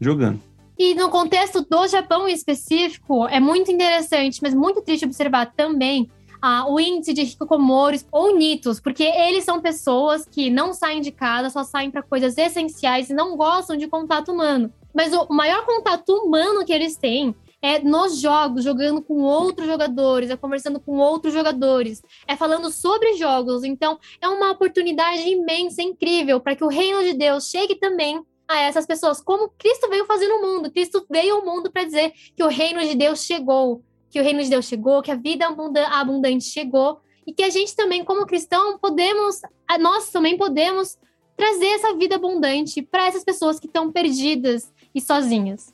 jogando. 0.00 0.40
E 0.78 0.94
no 0.94 1.08
contexto 1.08 1.66
do 1.68 1.88
Japão 1.88 2.28
em 2.28 2.32
específico, 2.32 3.26
é 3.26 3.40
muito 3.40 3.72
interessante, 3.72 4.38
mas 4.40 4.54
muito 4.54 4.80
triste 4.80 5.04
observar 5.04 5.52
também 5.56 6.08
ah, 6.40 6.66
o 6.68 6.78
índice 6.78 7.12
de 7.12 7.22
hikikomoris 7.22 8.06
ou 8.10 8.36
nitos, 8.36 8.80
porque 8.80 9.04
eles 9.04 9.44
são 9.44 9.60
pessoas 9.60 10.26
que 10.26 10.50
não 10.50 10.72
saem 10.72 11.00
de 11.00 11.10
casa, 11.10 11.50
só 11.50 11.64
saem 11.64 11.90
para 11.90 12.02
coisas 12.02 12.36
essenciais 12.36 13.10
e 13.10 13.14
não 13.14 13.36
gostam 13.36 13.76
de 13.76 13.86
contato 13.86 14.32
humano. 14.32 14.72
Mas 14.94 15.12
o 15.12 15.26
maior 15.32 15.64
contato 15.64 16.10
humano 16.14 16.64
que 16.64 16.72
eles 16.72 16.96
têm 16.96 17.34
é 17.60 17.80
nos 17.80 18.20
jogos, 18.20 18.64
jogando 18.64 19.02
com 19.02 19.20
outros 19.22 19.66
jogadores, 19.66 20.30
é 20.30 20.36
conversando 20.36 20.78
com 20.80 20.98
outros 20.98 21.34
jogadores, 21.34 22.02
é 22.26 22.36
falando 22.36 22.70
sobre 22.70 23.14
jogos. 23.14 23.64
Então, 23.64 23.98
é 24.20 24.28
uma 24.28 24.50
oportunidade 24.52 25.28
imensa, 25.28 25.82
incrível, 25.82 26.40
para 26.40 26.54
que 26.54 26.64
o 26.64 26.68
reino 26.68 27.02
de 27.02 27.14
Deus 27.14 27.50
chegue 27.50 27.74
também 27.74 28.22
a 28.46 28.60
essas 28.60 28.86
pessoas, 28.86 29.20
como 29.20 29.50
Cristo 29.58 29.90
veio 29.90 30.06
fazer 30.06 30.26
no 30.26 30.40
mundo. 30.40 30.70
Cristo 30.70 31.04
veio 31.10 31.36
ao 31.36 31.44
mundo 31.44 31.70
para 31.70 31.84
dizer 31.84 32.12
que 32.34 32.42
o 32.42 32.48
reino 32.48 32.80
de 32.80 32.94
Deus 32.94 33.24
chegou, 33.24 33.82
que 34.10 34.20
o 34.20 34.24
reino 34.24 34.42
de 34.42 34.50
Deus 34.50 34.64
chegou, 34.64 35.02
que 35.02 35.10
a 35.10 35.16
vida 35.16 35.46
abunda- 35.46 35.88
abundante 35.88 36.44
chegou, 36.44 37.00
e 37.26 37.32
que 37.32 37.42
a 37.42 37.50
gente 37.50 37.76
também, 37.76 38.04
como 38.04 38.26
cristão, 38.26 38.78
podemos, 38.78 39.42
nós 39.80 40.10
também 40.10 40.36
podemos 40.38 40.96
trazer 41.36 41.66
essa 41.66 41.94
vida 41.94 42.16
abundante 42.16 42.80
para 42.82 43.06
essas 43.06 43.22
pessoas 43.22 43.60
que 43.60 43.66
estão 43.66 43.92
perdidas 43.92 44.72
e 44.94 45.00
sozinhas. 45.00 45.72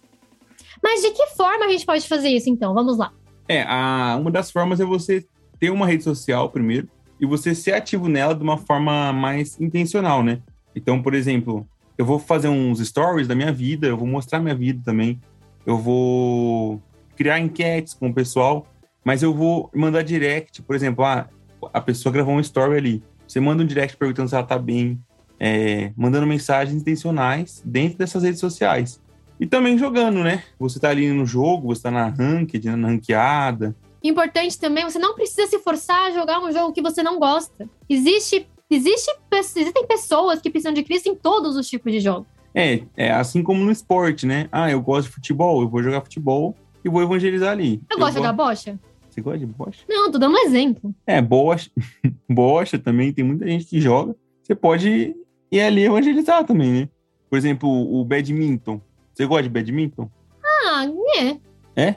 Mas 0.83 1.01
de 1.01 1.11
que 1.13 1.27
forma 1.29 1.65
a 1.65 1.69
gente 1.69 1.87
pode 1.87 2.07
fazer 2.07 2.29
isso, 2.29 2.51
então? 2.51 2.75
Vamos 2.75 2.99
lá. 2.99 3.13
É, 3.49 3.63
a, 3.63 4.17
uma 4.21 4.31
das 4.31 4.51
formas 4.51 4.81
é 4.81 4.85
você 4.85 5.25
ter 5.59 5.71
uma 5.71 5.87
rede 5.87 6.03
social 6.03 6.51
primeiro 6.51 6.89
e 7.21 7.25
você 7.25 7.55
ser 7.55 7.73
ativo 7.73 8.09
nela 8.09 8.35
de 8.35 8.43
uma 8.43 8.59
forma 8.59 9.13
mais 9.13 9.59
intencional, 9.61 10.23
né? 10.23 10.43
Então, 10.75 11.01
por 11.01 11.15
exemplo, 11.15 11.67
eu 11.97 12.05
vou 12.05 12.19
fazer 12.19 12.49
uns 12.49 12.81
stories 12.81 13.29
da 13.29 13.35
minha 13.35 13.53
vida, 13.53 13.87
eu 13.87 13.97
vou 13.97 14.07
mostrar 14.07 14.41
minha 14.41 14.55
vida 14.55 14.83
também, 14.85 15.21
eu 15.65 15.79
vou 15.79 16.83
criar 17.17 17.39
enquetes 17.39 17.95
com 17.95 18.09
o 18.09 18.15
pessoal, 18.15 18.67
mas 19.05 19.23
eu 19.23 19.35
vou 19.35 19.71
mandar 19.75 20.03
direct, 20.03 20.63
por 20.63 20.75
exemplo, 20.75 21.05
ah, 21.05 21.29
a 21.73 21.81
pessoa 21.81 22.13
gravou 22.13 22.35
um 22.35 22.41
story 22.41 22.77
ali, 22.77 23.03
você 23.27 23.41
manda 23.41 23.63
um 23.63 23.67
direct 23.67 23.97
perguntando 23.97 24.29
se 24.29 24.35
ela 24.35 24.45
tá 24.45 24.59
bem, 24.59 25.01
é, 25.39 25.93
mandando 25.97 26.27
mensagens 26.27 26.77
intencionais 26.77 27.63
dentro 27.65 27.99
dessas 27.99 28.23
redes 28.23 28.41
sociais. 28.41 29.01
E 29.39 29.47
também 29.47 29.77
jogando, 29.77 30.23
né? 30.23 30.45
Você 30.61 30.79
tá 30.79 30.91
ali 30.91 31.11
no 31.11 31.27
jogo, 31.27 31.75
você 31.75 31.83
tá 31.83 31.91
na 31.91 32.09
ranked, 32.09 32.65
na 32.77 32.89
ranqueada, 32.89 33.75
Importante 34.05 34.61
também, 34.61 34.85
você 34.85 34.99
não 34.99 35.15
precisa 35.15 35.47
se 35.47 35.59
forçar 35.61 36.09
a 36.09 36.11
jogar 36.11 36.39
um 36.39 36.53
jogo 36.53 36.75
que 36.75 36.83
você 36.83 37.03
não 37.03 37.19
gosta. 37.19 37.67
Existe, 37.89 38.47
existe, 38.69 39.11
existem 39.33 39.87
pessoas 39.87 40.43
que 40.43 40.51
precisam 40.51 40.75
de 40.75 40.83
Cristo 40.83 41.09
em 41.09 41.15
todos 41.15 41.57
os 41.57 41.67
tipos 41.67 41.91
de 41.91 42.01
jogos. 42.01 42.27
É, 42.55 42.83
é 42.95 43.11
assim 43.11 43.43
como 43.43 43.65
no 43.65 43.73
esporte, 43.73 44.27
né? 44.27 44.47
Ah, 44.53 44.71
eu 44.71 44.83
gosto 44.83 45.09
de 45.09 45.15
futebol, 45.15 45.63
eu 45.63 45.71
vou 45.71 45.83
jogar 45.83 46.03
futebol 46.03 46.55
e 46.85 46.89
vou 46.89 47.03
evangelizar 47.03 47.53
ali. 47.53 47.81
Eu, 47.91 47.99
gosto 47.99 48.13
de 48.13 48.19
jogar 48.19 48.33
bocha? 48.33 48.79
Você 49.09 49.21
gosta 49.21 49.39
de 49.39 49.47
bocha? 49.47 49.85
Não, 49.89 50.11
tô 50.11 50.19
dando 50.19 50.35
um 50.35 50.47
exemplo. 50.47 50.95
É, 51.07 51.23
bocha, 51.23 51.71
bocha 52.29 52.79
também, 52.79 53.13
tem 53.13 53.25
muita 53.25 53.47
gente 53.47 53.65
que 53.65 53.81
joga. 53.81 54.15
Você 54.43 54.55
pode 54.55 55.17
ir 55.51 55.61
ali 55.61 55.85
evangelizar 55.85 56.45
também, 56.45 56.71
né? 56.73 56.89
Por 57.31 57.39
exemplo, 57.39 57.69
o 57.69 58.05
badminton. 58.05 58.81
Você 59.13 59.25
gosta 59.27 59.45
de 59.45 59.49
badminton? 59.49 60.11
Ah, 60.45 60.87
né? 60.87 61.41
É? 61.75 61.95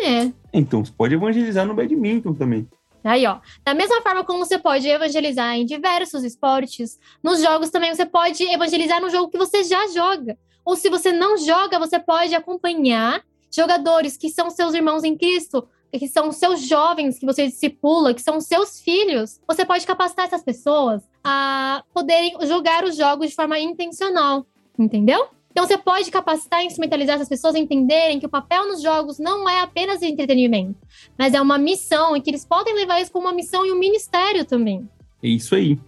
Né. 0.00 0.32
Então, 0.52 0.84
você 0.84 0.92
pode 0.92 1.14
evangelizar 1.14 1.66
no 1.66 1.74
badminton 1.74 2.32
também. 2.32 2.66
Aí, 3.04 3.26
ó. 3.26 3.38
Da 3.64 3.74
mesma 3.74 4.00
forma 4.00 4.24
como 4.24 4.44
você 4.44 4.58
pode 4.58 4.88
evangelizar 4.88 5.54
em 5.56 5.66
diversos 5.66 6.22
esportes, 6.22 6.98
nos 7.22 7.42
jogos 7.42 7.70
também 7.70 7.94
você 7.94 8.06
pode 8.06 8.42
evangelizar 8.44 9.00
no 9.00 9.10
jogo 9.10 9.30
que 9.30 9.38
você 9.38 9.64
já 9.64 9.88
joga. 9.88 10.38
Ou 10.64 10.76
se 10.76 10.88
você 10.88 11.12
não 11.12 11.36
joga, 11.36 11.78
você 11.78 11.98
pode 11.98 12.34
acompanhar 12.34 13.22
jogadores 13.54 14.16
que 14.16 14.28
são 14.28 14.50
seus 14.50 14.74
irmãos 14.74 15.04
em 15.04 15.16
Cristo, 15.16 15.66
que 15.92 16.08
são 16.08 16.32
seus 16.32 16.62
jovens 16.62 17.18
que 17.18 17.26
você 17.26 17.46
discipula, 17.46 18.14
que 18.14 18.22
são 18.22 18.40
seus 18.40 18.80
filhos. 18.80 19.40
Você 19.46 19.64
pode 19.64 19.86
capacitar 19.86 20.26
essas 20.26 20.42
pessoas 20.42 21.02
a 21.22 21.84
poderem 21.92 22.34
jogar 22.46 22.84
os 22.84 22.96
jogos 22.96 23.30
de 23.30 23.34
forma 23.34 23.58
intencional, 23.58 24.46
entendeu? 24.78 25.28
Então 25.50 25.66
você 25.66 25.76
pode 25.76 26.10
capacitar 26.10 26.62
e 26.62 26.66
instrumentalizar 26.66 27.16
essas 27.16 27.28
pessoas 27.28 27.54
a 27.54 27.58
entenderem 27.58 28.18
que 28.18 28.24
o 28.24 28.30
papel 28.30 28.66
nos 28.66 28.80
jogos 28.80 29.18
não 29.18 29.46
é 29.46 29.60
apenas 29.60 30.02
entretenimento, 30.02 30.74
mas 31.18 31.34
é 31.34 31.40
uma 31.40 31.58
missão 31.58 32.16
e 32.16 32.22
que 32.22 32.30
eles 32.30 32.44
podem 32.44 32.74
levar 32.74 33.00
isso 33.02 33.12
como 33.12 33.26
uma 33.26 33.34
missão 33.34 33.64
e 33.66 33.70
um 33.70 33.78
ministério 33.78 34.46
também. 34.46 34.88
É 35.22 35.28
isso 35.28 35.54
aí. 35.54 35.78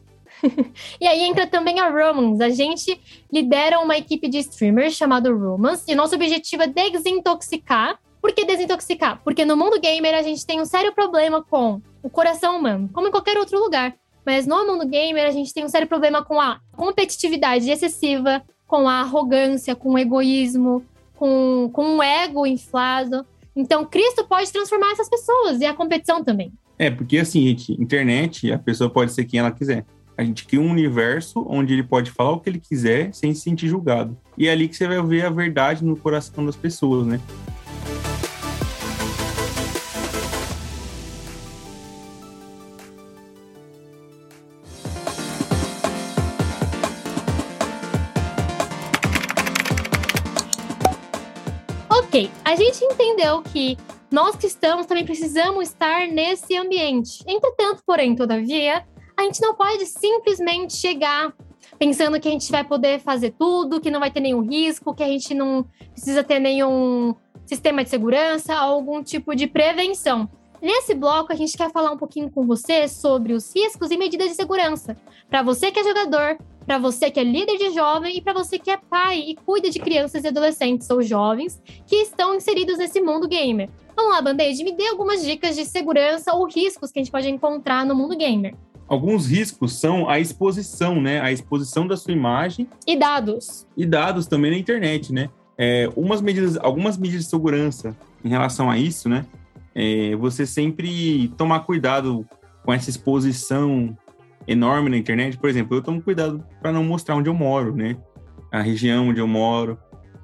E 1.01 1.07
aí 1.07 1.23
entra 1.23 1.47
também 1.47 1.81
a 1.81 1.89
Romans. 1.89 2.41
A 2.41 2.51
gente 2.51 3.01
lidera 3.33 3.81
uma 3.81 3.97
equipe 3.97 4.29
de 4.29 4.39
streamers 4.39 4.95
chamada 4.95 5.33
Romans 5.33 5.85
e 5.87 5.95
nosso 5.95 6.15
objetivo 6.15 6.63
é 6.63 6.67
desintoxicar. 6.67 7.99
Por 8.21 8.33
que 8.33 8.45
desintoxicar? 8.45 9.21
Porque 9.23 9.45
no 9.45 9.57
mundo 9.57 9.81
gamer 9.81 10.15
a 10.15 10.23
gente 10.23 10.47
tem 10.47 10.61
um 10.61 10.65
sério 10.65 10.95
problema 10.95 11.43
com 11.43 11.81
o 12.03 12.09
coração 12.09 12.59
humano, 12.59 12.89
como 12.93 13.09
em 13.09 13.11
qualquer 13.11 13.37
outro 13.37 13.59
lugar. 13.59 13.95
Mas 14.25 14.47
no 14.47 14.67
mundo 14.67 14.89
gamer 14.89 15.27
a 15.27 15.31
gente 15.31 15.53
tem 15.53 15.65
um 15.65 15.69
sério 15.69 15.87
problema 15.87 16.25
com 16.25 16.41
a 16.41 16.59
competitividade 16.73 17.71
excessiva, 17.71 18.43
com 18.67 18.89
a 18.89 19.01
arrogância, 19.01 19.77
com 19.77 19.91
o 19.91 19.99
egoísmo, 19.99 20.83
com, 21.15 21.71
com 21.73 21.99
o 21.99 22.03
ego 22.03 22.47
inflado. 22.47 23.27
Então, 23.55 23.85
Cristo 23.85 24.27
pode 24.27 24.51
transformar 24.51 24.93
essas 24.93 25.09
pessoas 25.09 25.61
e 25.61 25.67
a 25.67 25.75
competição 25.75 26.25
também. 26.25 26.53
É, 26.79 26.91
porque 26.91 27.19
assim, 27.19 27.43
gente, 27.43 27.73
internet, 27.81 28.51
a 28.51 28.59
pessoa 28.59 28.91
pode 28.91 29.13
ser 29.13 29.25
quem 29.25 29.39
ela 29.39 29.51
quiser. 29.51 29.85
A 30.17 30.23
gente 30.23 30.47
cria 30.47 30.61
um 30.61 30.71
universo 30.71 31.45
onde 31.49 31.73
ele 31.73 31.83
pode 31.83 32.11
falar 32.11 32.31
o 32.31 32.41
que 32.41 32.49
ele 32.49 32.61
quiser 32.61 33.13
sem 33.13 33.35
se 33.35 33.41
sentir 33.41 33.67
julgado. 33.67 34.17
E 34.39 34.47
é 34.47 34.53
ali 34.53 34.69
que 34.69 34.77
você 34.77 34.87
vai 34.87 35.03
ver 35.03 35.27
a 35.27 35.31
verdade 35.31 35.85
no 35.85 35.97
coração 35.97 36.47
das 36.47 36.55
pessoas, 36.55 37.05
né? 37.05 37.21
Ok, 51.91 52.31
a 52.45 52.55
gente 52.55 52.85
entendeu 52.85 53.43
que 53.43 53.77
nós 54.13 54.37
cristãos 54.37 54.87
também 54.87 55.05
precisamos 55.05 55.71
estar 55.71 56.07
nesse 56.07 56.57
ambiente. 56.57 57.25
Entretanto, 57.27 57.83
porém, 57.85 58.15
todavia, 58.15 58.87
a 59.17 59.23
gente 59.23 59.41
não 59.41 59.55
pode 59.55 59.87
simplesmente 59.87 60.75
chegar 60.75 61.33
pensando 61.79 62.21
que 62.21 62.29
a 62.29 62.31
gente 62.31 62.51
vai 62.51 62.65
poder 62.65 63.01
fazer 63.01 63.31
tudo, 63.39 63.81
que 63.81 63.91
não 63.91 64.01
vai 64.01 64.11
ter 64.11 64.21
nenhum 64.21 64.43
risco, 64.43 64.95
que 64.95 65.03
a 65.03 65.09
gente 65.09 65.35
não 65.35 65.67
precisa 65.93 66.23
ter 66.23 66.39
nenhum 66.39 67.15
sistema 67.47 67.83
de 67.83 67.91
segurança, 67.91 68.55
algum 68.55 69.03
tipo 69.03 69.35
de 69.35 69.47
prevenção. 69.47 70.29
Nesse 70.63 70.95
bloco, 70.95 71.31
a 71.31 71.37
gente 71.37 71.57
quer 71.59 71.71
falar 71.71 71.91
um 71.91 71.99
pouquinho 71.99 72.31
com 72.31 72.47
você 72.47 72.89
sobre 72.89 73.35
os 73.35 73.55
riscos 73.55 73.91
e 73.91 73.99
medidas 73.99 74.29
de 74.31 74.35
segurança. 74.35 74.97
Para 75.29 75.43
você 75.43 75.71
que 75.71 75.79
é 75.79 75.85
jogador, 75.85 76.39
para 76.65 76.79
você 76.79 77.11
que 77.11 77.21
é 77.21 77.25
líder 77.25 77.59
de 77.59 77.71
jovem 77.75 78.17
e 78.17 78.23
para 78.23 78.33
você 78.33 78.59
que 78.59 78.71
é 78.71 78.79
pai 78.79 79.19
e 79.19 79.35
cuida 79.35 79.69
de 79.69 79.79
crianças 79.79 80.25
e 80.25 80.29
adolescentes 80.29 80.89
ou 80.89 81.03
jovens 81.03 81.61
que 81.87 81.97
estão 81.97 82.35
inseridos 82.35 82.79
nesse 82.79 82.99
mundo 83.01 83.29
gamer. 83.29 83.69
Vamos 83.95 84.13
lá, 84.13 84.23
Band-Aid, 84.23 84.65
me 84.65 84.73
dê 84.73 84.89
algumas 84.89 85.23
dicas 85.23 85.55
de 85.55 85.67
segurança 85.67 86.33
ou 86.33 86.47
riscos 86.47 86.91
que 86.91 86.99
a 86.99 87.03
gente 87.03 87.13
pode 87.13 87.29
encontrar 87.29 87.85
no 87.85 87.95
mundo 87.95 88.17
gamer. 88.17 88.55
Alguns 88.87 89.27
riscos 89.27 89.79
são 89.79 90.09
a 90.09 90.21
exposição, 90.21 91.01
né? 91.01 91.21
A 91.21 91.33
exposição 91.33 91.87
da 91.87 91.97
sua 91.97 92.13
imagem 92.13 92.69
E 92.87 92.97
dados. 92.97 93.67
e 93.77 93.87
dados 93.87 94.27
também 94.27 94.51
na 94.51 94.59
internet, 94.59 95.13
né? 95.13 95.31
É, 95.57 95.89
umas 95.97 96.21
medidas, 96.21 96.57
algumas 96.59 96.97
medidas 96.99 97.25
de 97.25 97.31
segurança 97.31 97.97
em 98.25 98.29
relação 98.29 98.71
a 98.71 98.77
isso, 98.79 99.09
né? 99.09 99.25
É, 99.75 100.15
você 100.17 100.45
sempre 100.47 101.29
tomar 101.37 101.61
cuidado 101.61 102.27
com 102.65 102.73
essa 102.73 102.91
exposição 102.91 103.97
enorme 104.47 104.91
na 104.91 104.97
internet. 104.97 105.39
Por 105.39 105.49
exemplo, 105.49 105.77
eu 105.77 105.83
tomo 105.83 106.03
cuidado 106.03 106.45
para 106.61 106.73
não 106.73 106.85
mostrar 106.85 107.17
onde 107.17 107.29
eu 107.29 107.35
moro, 107.35 107.75
né? 107.75 107.97
A 108.53 108.61
região 108.61 109.09
onde 109.09 109.21
eu 109.21 109.27
moro. 109.29 109.79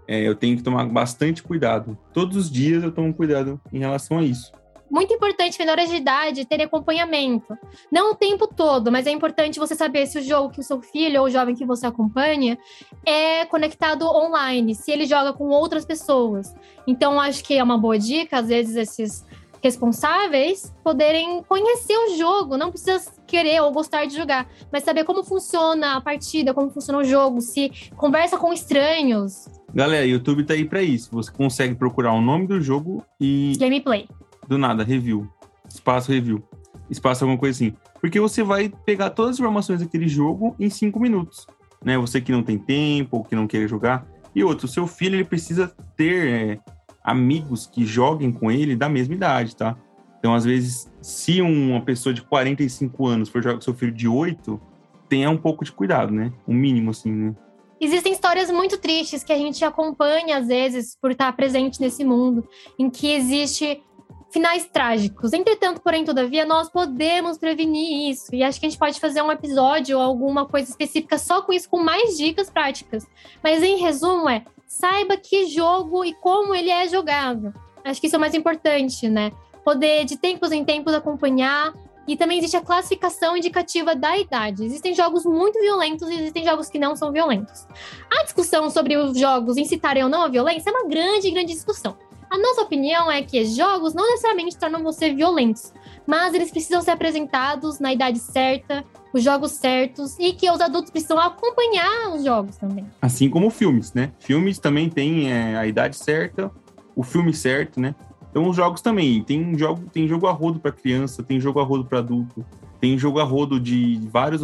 É, 0.07 0.21
eu 0.27 0.35
tenho 0.35 0.57
que 0.57 0.63
tomar 0.63 0.85
bastante 0.87 1.43
cuidado. 1.43 1.97
Todos 2.13 2.37
os 2.37 2.51
dias 2.51 2.83
eu 2.83 2.91
tomo 2.91 3.15
cuidado 3.15 3.61
em 3.73 3.79
relação 3.79 4.19
a 4.19 4.23
isso. 4.25 4.51
Muito 4.91 5.15
importante 5.15 5.59
menores 5.59 5.89
de 5.89 5.97
idade 5.97 6.45
terem 6.45 6.67
acompanhamento. 6.67 7.57
Não 7.91 8.13
o 8.13 8.15
tempo 8.15 8.47
todo, 8.47 8.91
mas 8.91 9.07
é 9.07 9.11
importante 9.11 9.59
você 9.59 9.75
saber 9.75 10.07
se 10.07 10.19
o 10.19 10.23
jogo 10.23 10.51
que 10.51 10.61
o 10.61 10.65
seu 10.65 10.81
filho 10.83 11.21
ou 11.21 11.27
o 11.27 11.31
jovem 11.31 11.55
que 11.55 11.65
você 11.65 11.87
acompanha 11.87 12.59
é 13.07 13.45
conectado 13.45 14.05
online, 14.07 14.75
se 14.75 14.91
ele 14.91 15.07
joga 15.07 15.33
com 15.33 15.49
outras 15.49 15.85
pessoas. 15.85 16.55
Então, 16.87 17.21
acho 17.21 17.45
que 17.45 17.55
é 17.55 17.63
uma 17.63 17.79
boa 17.79 17.99
dica, 17.99 18.39
às 18.39 18.49
vezes, 18.49 18.77
esses 18.77 19.25
responsáveis 19.63 20.75
poderem 20.83 21.43
conhecer 21.43 21.97
o 21.97 22.17
jogo, 22.17 22.57
não 22.57 22.71
precisa 22.71 23.13
querer 23.27 23.61
ou 23.61 23.71
gostar 23.71 24.07
de 24.07 24.17
jogar, 24.17 24.49
mas 24.73 24.83
saber 24.83 25.05
como 25.05 25.23
funciona 25.23 25.97
a 25.97 26.01
partida, 26.01 26.55
como 26.55 26.71
funciona 26.71 26.99
o 26.99 27.05
jogo, 27.05 27.43
se 27.43 27.71
conversa 27.95 28.39
com 28.39 28.53
estranhos, 28.53 29.47
Galera, 29.73 30.05
YouTube 30.05 30.45
tá 30.45 30.55
aí 30.55 30.65
pra 30.65 30.83
isso. 30.83 31.11
Você 31.13 31.31
consegue 31.31 31.75
procurar 31.75 32.13
o 32.13 32.21
nome 32.21 32.47
do 32.47 32.61
jogo 32.61 33.05
e 33.21 33.53
Gameplay. 33.59 34.09
Do 34.51 34.59
nada, 34.59 34.83
review. 34.83 35.29
Espaço 35.69 36.11
review. 36.11 36.43
Espaço 36.91 37.25
alguma 37.25 37.39
coisa 37.39 37.57
assim. 37.57 37.77
Porque 38.01 38.19
você 38.19 38.43
vai 38.43 38.69
pegar 38.85 39.11
todas 39.11 39.37
as 39.37 39.41
informações 39.41 39.81
daquele 39.81 40.09
jogo 40.09 40.57
em 40.59 40.69
cinco 40.69 40.99
minutos. 40.99 41.47
Né? 41.85 41.97
Você 41.97 42.21
que 42.21 42.33
não 42.33 42.43
tem 42.43 42.59
tempo 42.59 43.19
ou 43.19 43.25
que 43.25 43.37
não 43.37 43.47
quer 43.47 43.69
jogar. 43.69 44.05
E 44.35 44.43
outro, 44.43 44.67
seu 44.67 44.87
filho 44.87 45.15
ele 45.15 45.25
precisa 45.25 45.73
ter 45.97 46.27
é, 46.27 46.59
amigos 47.03 47.67
que 47.67 47.87
joguem 47.87 48.33
com 48.33 48.51
ele 48.51 48.75
da 48.75 48.89
mesma 48.89 49.15
idade, 49.15 49.57
tá? 49.57 49.77
Então, 50.19 50.35
às 50.35 50.45
vezes, 50.45 50.93
se 51.01 51.41
uma 51.41 51.81
pessoa 51.81 52.13
de 52.13 52.23
45 52.23 53.07
anos 53.07 53.29
for 53.29 53.43
jogar 53.43 53.55
com 53.55 53.63
seu 53.63 53.75
filho 53.75 53.93
de 53.93 54.07
8, 54.07 54.61
tenha 55.09 55.31
um 55.31 55.37
pouco 55.37 55.65
de 55.65 55.73
cuidado, 55.73 56.13
né? 56.13 56.33
O 56.47 56.53
mínimo, 56.53 56.91
assim, 56.91 57.11
né? 57.11 57.35
Existem 57.81 58.13
histórias 58.13 58.51
muito 58.51 58.77
tristes 58.77 59.25
que 59.25 59.33
a 59.33 59.39
gente 59.39 59.65
acompanha, 59.65 60.37
às 60.37 60.49
vezes, 60.49 60.95
por 61.01 61.13
estar 61.13 61.33
presente 61.33 61.81
nesse 61.81 62.05
mundo, 62.05 62.47
em 62.79 62.91
que 62.91 63.11
existe 63.11 63.83
finais 64.31 64.67
trágicos. 64.67 65.33
Entretanto, 65.33 65.81
porém, 65.81 66.05
todavia, 66.05 66.45
nós 66.45 66.69
podemos 66.71 67.39
prevenir 67.39 68.11
isso. 68.11 68.35
E 68.35 68.43
acho 68.43 68.59
que 68.59 68.67
a 68.67 68.69
gente 68.69 68.79
pode 68.79 68.99
fazer 69.01 69.23
um 69.23 69.33
episódio 69.33 69.99
ou 69.99 70.03
alguma 70.03 70.47
coisa 70.47 70.71
específica 70.71 71.19
só 71.19 71.43
com 71.43 71.53
isso, 71.53 71.69
com 71.69 71.79
mais 71.79 72.17
dicas 72.17 72.49
práticas. 72.49 73.07
Mas, 73.43 73.63
em 73.63 73.77
resumo, 73.77 74.29
é 74.29 74.45
saiba 74.67 75.17
que 75.17 75.47
jogo 75.47 76.05
e 76.05 76.15
como 76.15 76.55
ele 76.55 76.71
é 76.71 76.89
jogado. 76.89 77.53
Acho 77.85 78.01
que 78.01 78.07
isso 78.07 78.17
é 78.17 78.19
o 78.19 78.21
mais 78.21 78.35
importante, 78.35 79.09
né? 79.09 79.33
Poder, 79.65 80.05
de 80.05 80.17
tempos 80.17 80.53
em 80.53 80.65
tempos, 80.65 80.95
acompanhar 80.95 81.75
e 82.07 82.17
também 82.17 82.39
existe 82.39 82.57
a 82.57 82.61
classificação 82.61 83.37
indicativa 83.37 83.95
da 83.95 84.17
idade. 84.17 84.65
Existem 84.65 84.95
jogos 84.95 85.25
muito 85.25 85.61
violentos 85.61 86.09
e 86.09 86.15
existem 86.15 86.45
jogos 86.45 86.69
que 86.69 86.79
não 86.79 86.97
são 86.97 87.13
violentos. 87.13 87.67
A 88.11 88.25
discussão 88.25 88.71
sobre 88.71 88.97
os 88.97 89.19
jogos 89.19 89.57
incitarem 89.57 90.03
ou 90.03 90.09
não 90.09 90.23
a 90.23 90.29
violência 90.29 90.71
é 90.71 90.73
uma 90.73 90.89
grande, 90.89 91.31
grande 91.31 91.53
discussão. 91.53 91.97
A 92.31 92.39
nossa 92.39 92.63
opinião 92.63 93.11
é 93.11 93.23
que 93.23 93.45
jogos 93.45 93.93
não 93.93 94.07
necessariamente 94.07 94.57
tornam 94.57 94.85
você 94.85 95.13
violentos, 95.13 95.73
mas 96.07 96.33
eles 96.33 96.53
precisam 96.53 96.81
ser 96.81 96.93
apresentados 96.93 97.81
na 97.81 97.93
idade 97.93 98.21
certa, 98.21 98.85
os 99.13 99.25
jogos 99.25 99.51
certos, 99.51 100.17
e 100.17 100.33
que 100.33 100.49
os 100.49 100.61
adultos 100.61 100.93
precisam 100.93 101.19
acompanhar 101.19 102.15
os 102.15 102.23
jogos 102.23 102.57
também. 102.57 102.87
Assim 103.03 103.29
como 103.29 103.51
filmes, 103.51 103.93
né? 103.93 104.13
Filmes 104.21 104.61
também 104.61 104.89
têm 104.89 105.33
é, 105.33 105.57
a 105.57 105.67
idade 105.67 105.97
certa, 105.97 106.53
o 106.95 107.03
filme 107.03 107.35
certo, 107.35 107.81
né? 107.81 107.97
Então 108.31 108.49
os 108.49 108.55
jogos 108.55 108.81
também, 108.81 109.25
tem 109.25 109.59
jogo, 109.59 109.91
tem 109.93 110.07
jogo 110.07 110.29
a 110.29 110.33
rodo 110.33 110.61
para 110.61 110.71
criança, 110.71 111.25
tem 111.25 111.41
jogo 111.41 111.59
a 111.59 111.65
rodo 111.65 111.85
para 111.85 111.99
adulto, 111.99 112.47
tem 112.81 112.97
jogo 112.97 113.19
a 113.19 113.25
rodo 113.25 113.59
de 113.59 114.01
várias 114.09 114.41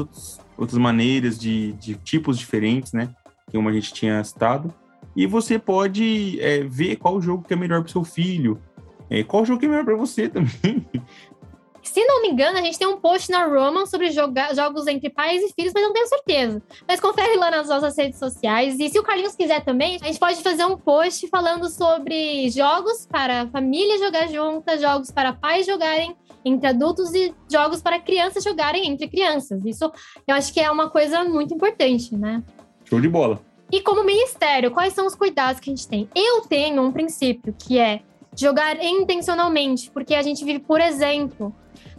outras 0.58 0.76
maneiras, 0.76 1.38
de, 1.38 1.70
de 1.74 1.94
tipos 1.94 2.36
diferentes, 2.36 2.92
né? 2.92 3.10
Como 3.52 3.68
a 3.68 3.72
gente 3.72 3.94
tinha 3.94 4.24
citado. 4.24 4.74
E 5.16 5.26
você 5.26 5.58
pode 5.58 6.38
é, 6.40 6.62
ver 6.62 6.96
qual 6.96 7.20
jogo 7.20 7.42
que 7.42 7.54
é 7.54 7.56
melhor 7.56 7.82
para 7.82 7.90
seu 7.90 8.04
filho, 8.04 8.60
é, 9.08 9.24
qual 9.24 9.44
jogo 9.44 9.58
que 9.58 9.66
é 9.66 9.68
melhor 9.68 9.84
para 9.84 9.96
você 9.96 10.28
também. 10.28 10.86
Se 11.82 12.04
não 12.04 12.20
me 12.20 12.28
engano, 12.28 12.58
a 12.58 12.60
gente 12.60 12.78
tem 12.78 12.86
um 12.86 12.98
post 12.98 13.30
na 13.30 13.46
Roman 13.46 13.86
sobre 13.86 14.10
jogar, 14.10 14.54
jogos 14.54 14.88
entre 14.88 15.08
pais 15.08 15.40
e 15.40 15.52
filhos, 15.54 15.72
mas 15.72 15.84
não 15.84 15.92
tenho 15.92 16.08
certeza. 16.08 16.60
Mas 16.86 17.00
confere 17.00 17.36
lá 17.36 17.50
nas 17.50 17.68
nossas 17.68 17.96
redes 17.96 18.18
sociais. 18.18 18.78
E 18.80 18.88
se 18.88 18.98
o 18.98 19.04
Carlinhos 19.04 19.36
quiser 19.36 19.64
também, 19.64 19.96
a 20.02 20.06
gente 20.06 20.18
pode 20.18 20.42
fazer 20.42 20.64
um 20.64 20.76
post 20.76 21.28
falando 21.28 21.70
sobre 21.70 22.50
jogos 22.50 23.06
para 23.06 23.46
família 23.46 23.98
jogar 23.98 24.26
juntas, 24.26 24.80
jogos 24.80 25.12
para 25.12 25.32
pais 25.32 25.64
jogarem 25.64 26.16
entre 26.44 26.68
adultos 26.68 27.14
e 27.14 27.32
jogos 27.50 27.80
para 27.80 28.00
crianças 28.00 28.42
jogarem 28.42 28.88
entre 28.88 29.08
crianças. 29.08 29.64
Isso 29.64 29.90
eu 30.26 30.34
acho 30.34 30.52
que 30.52 30.60
é 30.60 30.70
uma 30.70 30.90
coisa 30.90 31.24
muito 31.24 31.54
importante, 31.54 32.16
né? 32.16 32.42
Show 32.84 33.00
de 33.00 33.08
bola. 33.08 33.40
E 33.70 33.80
como 33.80 34.04
ministério, 34.04 34.70
quais 34.70 34.92
são 34.92 35.06
os 35.06 35.14
cuidados 35.14 35.60
que 35.60 35.70
a 35.70 35.74
gente 35.74 35.88
tem? 35.88 36.08
Eu 36.14 36.42
tenho 36.42 36.82
um 36.82 36.92
princípio 36.92 37.54
que 37.58 37.78
é 37.78 38.02
jogar 38.36 38.82
intencionalmente, 38.82 39.90
porque 39.90 40.14
a 40.14 40.22
gente 40.22 40.44
vive 40.44 40.60
por 40.60 40.80
exemplo. 40.80 41.54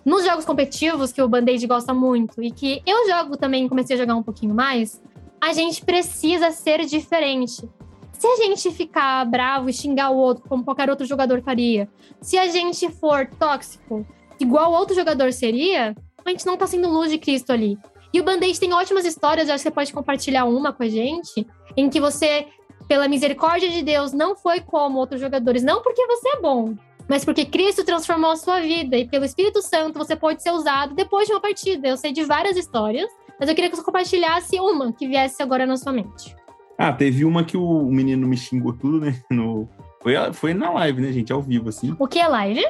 Nos 0.06 0.24
jogos 0.24 0.46
competitivos, 0.46 1.12
que 1.12 1.22
o 1.22 1.28
Band-Aid 1.28 1.68
gosta 1.68 1.94
muito, 1.94 2.42
e 2.42 2.50
que 2.50 2.82
eu 2.86 3.10
jogo 3.10 3.36
também, 3.36 3.68
comecei 3.68 3.94
a 3.96 4.00
jogar 4.00 4.16
um 4.16 4.24
pouquinho 4.24 4.56
mais, 4.56 5.02
a 5.42 5.52
gente 5.52 5.84
precisa 5.84 6.52
ser 6.52 6.86
diferente. 6.86 7.68
Se 8.14 8.26
a 8.26 8.36
gente 8.38 8.72
ficar 8.72 9.26
bravo 9.26 9.70
e 9.70 9.74
xingar 9.74 10.10
o 10.10 10.16
outro, 10.16 10.46
como 10.48 10.64
qualquer 10.64 10.90
outro 10.90 11.06
jogador 11.06 11.42
faria, 11.42 11.90
se 12.22 12.38
a 12.38 12.48
gente 12.48 12.90
for 12.90 13.28
tóxico, 13.38 14.08
igual 14.40 14.72
outro 14.72 14.96
jogador 14.96 15.34
seria, 15.34 15.94
a 16.26 16.30
gente 16.30 16.46
não 16.46 16.56
tá 16.56 16.66
sendo 16.66 16.90
luz 16.90 17.12
de 17.12 17.18
Cristo 17.18 17.52
ali. 17.52 17.78
E 18.14 18.22
o 18.22 18.24
Band-Aid 18.24 18.60
tem 18.60 18.74
ótimas 18.74 19.06
histórias, 19.06 19.50
acho 19.50 19.58
que 19.58 19.70
você 19.70 19.72
pode 19.72 19.94
compartilhar 19.94 20.46
uma 20.46 20.72
com 20.72 20.84
a 20.84 20.88
gente, 20.88 21.46
em 21.78 21.90
que 21.90 22.00
você, 22.00 22.48
pela 22.88 23.08
misericórdia 23.08 23.70
de 23.70 23.84
Deus, 23.84 24.12
não 24.12 24.36
foi 24.36 24.60
como 24.60 24.98
outros 24.98 25.22
jogadores, 25.22 25.64
não 25.64 25.84
porque 25.84 26.06
você 26.08 26.30
é 26.30 26.42
bom, 26.42 26.76
mas 27.08 27.24
porque 27.24 27.46
Cristo 27.46 27.86
transformou 27.86 28.32
a 28.32 28.36
sua 28.36 28.60
vida 28.60 28.98
e 28.98 29.08
pelo 29.08 29.24
Espírito 29.24 29.62
Santo 29.62 29.98
você 29.98 30.16
pode 30.16 30.42
ser 30.42 30.52
usado 30.52 30.94
depois 30.96 31.28
de 31.28 31.34
uma 31.34 31.40
partida. 31.40 31.88
Eu 31.88 31.96
sei 31.96 32.12
de 32.12 32.24
várias 32.24 32.58
histórias, 32.58 33.10
mas 33.40 33.48
eu 33.48 33.56
queria 33.56 33.70
que 33.70 33.76
você 33.76 33.84
compartilhasse 33.84 34.60
uma 34.60 34.92
que 34.92 35.08
viesse 35.08 35.42
agora 35.42 35.66
na 35.66 35.78
sua 35.78 35.94
mente. 35.94 36.36
Ah, 36.78 36.92
teve 36.92 37.24
uma 37.24 37.44
que 37.44 37.56
o 37.56 37.84
menino 37.84 38.28
me 38.28 38.36
xingou 38.36 38.74
tudo, 38.74 39.00
né? 39.00 39.22
No... 39.32 39.70
Foi, 40.02 40.14
foi 40.34 40.54
na 40.54 40.70
live, 40.72 41.02
né, 41.02 41.12
gente? 41.12 41.32
Ao 41.32 41.42
vivo, 41.42 41.70
assim. 41.70 41.96
O 41.98 42.08
que 42.08 42.20
é 42.20 42.28
live? 42.28 42.64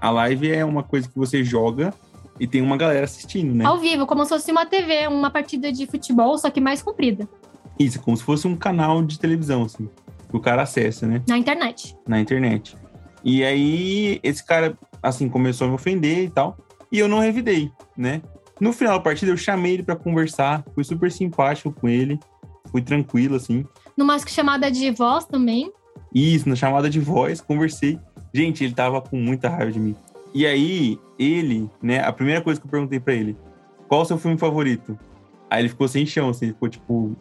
A 0.00 0.10
live 0.10 0.50
é 0.50 0.64
uma 0.64 0.82
coisa 0.82 1.08
que 1.08 1.16
você 1.16 1.44
joga 1.44 1.92
e 2.40 2.46
tem 2.46 2.62
uma 2.62 2.76
galera 2.76 3.04
assistindo, 3.04 3.54
né? 3.54 3.64
Ao 3.64 3.78
vivo, 3.78 4.06
como 4.06 4.24
se 4.24 4.30
fosse 4.30 4.50
uma 4.50 4.66
TV, 4.66 5.06
uma 5.08 5.30
partida 5.30 5.70
de 5.70 5.86
futebol, 5.86 6.36
só 6.38 6.50
que 6.50 6.60
mais 6.60 6.82
comprida. 6.82 7.28
Isso, 7.78 8.00
como 8.00 8.16
se 8.16 8.22
fosse 8.22 8.46
um 8.46 8.56
canal 8.56 9.02
de 9.02 9.18
televisão, 9.18 9.62
assim. 9.62 9.88
Que 10.28 10.36
o 10.36 10.40
cara 10.40 10.62
acessa, 10.62 11.06
né? 11.06 11.22
Na 11.28 11.38
internet. 11.38 11.96
Na 12.06 12.20
internet. 12.20 12.76
E 13.24 13.44
aí, 13.44 14.20
esse 14.22 14.44
cara, 14.44 14.76
assim, 15.02 15.28
começou 15.28 15.66
a 15.66 15.68
me 15.68 15.74
ofender 15.76 16.24
e 16.24 16.30
tal. 16.30 16.56
E 16.90 16.98
eu 16.98 17.08
não 17.08 17.20
revidei, 17.20 17.70
né? 17.96 18.22
No 18.60 18.72
final 18.72 18.98
da 18.98 19.02
partida, 19.02 19.30
eu 19.30 19.36
chamei 19.36 19.74
ele 19.74 19.82
para 19.82 19.96
conversar. 19.96 20.64
Fui 20.74 20.82
super 20.82 21.10
simpático 21.12 21.72
com 21.72 21.88
ele. 21.88 22.18
Fui 22.70 22.82
tranquilo, 22.82 23.36
assim. 23.36 23.64
Numa 23.96 24.18
chamada 24.18 24.70
de 24.70 24.90
voz 24.90 25.24
também. 25.24 25.72
Isso, 26.14 26.48
na 26.48 26.56
chamada 26.56 26.88
de 26.90 27.00
voz, 27.00 27.40
conversei. 27.40 27.98
Gente, 28.32 28.64
ele 28.64 28.74
tava 28.74 29.00
com 29.00 29.16
muita 29.16 29.48
raiva 29.48 29.72
de 29.72 29.80
mim. 29.80 29.96
E 30.34 30.46
aí, 30.46 30.98
ele, 31.18 31.68
né, 31.82 32.00
a 32.00 32.12
primeira 32.12 32.40
coisa 32.40 32.60
que 32.60 32.66
eu 32.66 32.70
perguntei 32.70 33.00
para 33.00 33.14
ele, 33.14 33.36
qual 33.88 34.02
o 34.02 34.04
seu 34.04 34.18
filme 34.18 34.36
favorito? 34.36 34.98
Aí 35.50 35.62
ele 35.62 35.68
ficou 35.68 35.88
sem 35.88 36.04
chão, 36.04 36.28
assim, 36.28 36.48
ficou 36.48 36.68
tipo, 36.68 37.16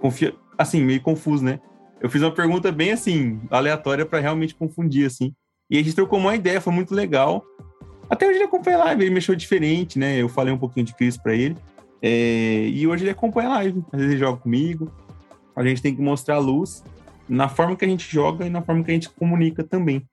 confia... 0.00 0.34
assim, 0.56 0.82
meio 0.82 1.00
confuso, 1.00 1.44
né? 1.44 1.60
Eu 2.00 2.08
fiz 2.08 2.22
uma 2.22 2.32
pergunta 2.32 2.72
bem 2.72 2.92
assim, 2.92 3.40
aleatória 3.50 4.06
para 4.06 4.20
realmente 4.20 4.54
confundir, 4.54 5.06
assim. 5.06 5.34
E 5.70 5.78
a 5.78 5.82
gente 5.82 5.94
trocou 5.94 6.18
uma 6.18 6.34
ideia, 6.34 6.60
foi 6.60 6.72
muito 6.72 6.94
legal. 6.94 7.44
Até 8.08 8.26
hoje 8.26 8.38
ele 8.38 8.44
acompanha 8.44 8.78
live, 8.78 9.04
ele 9.04 9.14
mexeu 9.14 9.36
diferente, 9.36 9.98
né? 9.98 10.16
Eu 10.16 10.28
falei 10.28 10.52
um 10.52 10.58
pouquinho 10.58 10.86
de 10.86 10.94
Cristo 10.94 11.22
para 11.22 11.34
ele. 11.34 11.56
É... 12.02 12.66
E 12.68 12.86
hoje 12.88 13.04
ele 13.04 13.10
acompanha 13.10 13.50
live. 13.50 13.84
Às 13.92 14.00
vezes 14.00 14.14
ele 14.14 14.18
joga 14.18 14.38
comigo. 14.38 14.90
A 15.54 15.62
gente 15.62 15.82
tem 15.82 15.94
que 15.94 16.02
mostrar 16.02 16.36
a 16.36 16.38
luz 16.38 16.82
na 17.28 17.48
forma 17.48 17.76
que 17.76 17.84
a 17.84 17.88
gente 17.88 18.10
joga 18.10 18.44
e 18.46 18.50
na 18.50 18.62
forma 18.62 18.82
que 18.82 18.90
a 18.90 18.94
gente 18.94 19.08
comunica 19.10 19.62
também. 19.62 20.04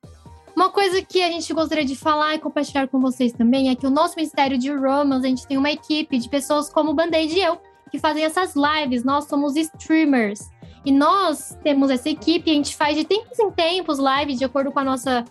Uma 0.56 0.70
coisa 0.70 1.02
que 1.02 1.22
a 1.22 1.32
gente 1.32 1.52
gostaria 1.54 1.86
de 1.86 1.96
falar 1.96 2.36
e 2.36 2.40
compartilhar 2.40 2.88
com 2.88 3.00
vocês 3.00 3.32
também 3.32 3.70
é 3.70 3.76
que 3.76 3.88
o 3.88 3.90
nosso 3.90 4.16
Ministério 4.16 4.58
de 4.58 4.72
Romans, 4.72 5.24
a 5.24 5.28
gente 5.28 5.48
tem 5.48 5.58
uma 5.58 5.72
equipe 5.72 6.18
de 6.18 6.30
pessoas 6.30 6.70
como 6.70 6.92
o 6.92 6.94
Band-Aid 6.94 7.34
e 7.34 7.42
eu, 7.42 7.60
que 7.90 8.00
fazem 8.00 8.24
essas 8.24 8.54
lives. 8.56 9.04
Nós 9.04 9.26
somos 9.26 9.56
streamers. 9.56 10.50
E 10.86 10.92
nós 10.92 11.58
temos 11.64 11.90
essa 11.90 12.10
equipe, 12.10 12.50
a 12.50 12.54
gente 12.54 12.76
faz 12.76 12.96
de 12.96 13.04
tempos 13.04 13.38
em 13.40 13.52
tempos 13.52 14.00
lives 14.00 14.38
de 14.38 14.46
acordo 14.46 14.72
com 14.72 14.80
a 14.80 14.84
nossa 14.84 15.26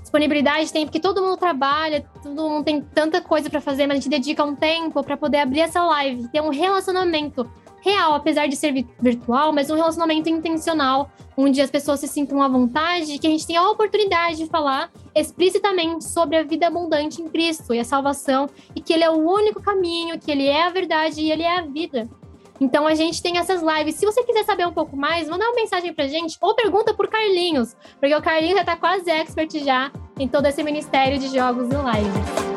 disponibilidade 0.00 0.66
de 0.66 0.72
tempo, 0.72 0.90
que 0.90 1.00
todo 1.00 1.22
mundo 1.22 1.36
trabalha, 1.36 2.04
todo 2.22 2.34
mundo 2.34 2.64
tem 2.64 2.80
tanta 2.80 3.20
coisa 3.20 3.48
para 3.48 3.60
fazer, 3.60 3.86
mas 3.86 3.98
a 3.98 4.00
gente 4.00 4.08
dedica 4.08 4.44
um 4.44 4.54
tempo 4.54 5.02
para 5.02 5.16
poder 5.16 5.38
abrir 5.38 5.60
essa 5.60 5.84
live, 5.84 6.28
ter 6.28 6.40
um 6.40 6.50
relacionamento 6.50 7.48
real, 7.82 8.14
apesar 8.14 8.46
de 8.46 8.56
ser 8.56 8.72
virtual, 9.00 9.52
mas 9.52 9.68
um 9.68 9.74
relacionamento 9.74 10.30
intencional, 10.30 11.10
onde 11.36 11.60
as 11.60 11.70
pessoas 11.70 12.00
se 12.00 12.08
sintam 12.08 12.40
à 12.40 12.48
vontade, 12.48 13.18
que 13.18 13.26
a 13.26 13.30
gente 13.30 13.46
tenha 13.46 13.60
a 13.60 13.70
oportunidade 13.70 14.38
de 14.38 14.46
falar 14.46 14.90
explicitamente 15.14 16.04
sobre 16.04 16.36
a 16.36 16.44
vida 16.44 16.68
abundante 16.68 17.20
em 17.20 17.28
Cristo 17.28 17.74
e 17.74 17.80
a 17.80 17.84
salvação, 17.84 18.48
e 18.74 18.80
que 18.80 18.92
Ele 18.92 19.04
é 19.04 19.10
o 19.10 19.18
único 19.18 19.60
caminho, 19.60 20.18
que 20.18 20.30
Ele 20.30 20.46
é 20.46 20.64
a 20.64 20.70
verdade 20.70 21.20
e 21.20 21.30
Ele 21.30 21.42
é 21.42 21.58
a 21.58 21.62
vida. 21.62 22.08
Então 22.60 22.86
a 22.86 22.94
gente 22.94 23.20
tem 23.20 23.38
essas 23.38 23.60
lives. 23.60 23.96
Se 23.96 24.06
você 24.06 24.22
quiser 24.22 24.44
saber 24.44 24.66
um 24.66 24.72
pouco 24.72 24.96
mais, 24.96 25.28
manda 25.28 25.44
uma 25.44 25.56
mensagem 25.56 25.92
pra 25.92 26.06
gente 26.06 26.38
ou 26.40 26.54
pergunta 26.54 26.94
por 26.94 27.08
Carlinhos, 27.08 27.74
porque 27.98 28.14
o 28.14 28.22
Carlinhos 28.22 28.58
já 28.58 28.64
tá 28.64 28.76
quase 28.76 29.10
expert 29.10 29.50
já 29.58 29.90
em 30.16 30.28
todo 30.28 30.46
esse 30.46 30.62
ministério 30.62 31.18
de 31.18 31.26
jogos 31.26 31.66
e 31.66 31.74
lives. 31.74 32.51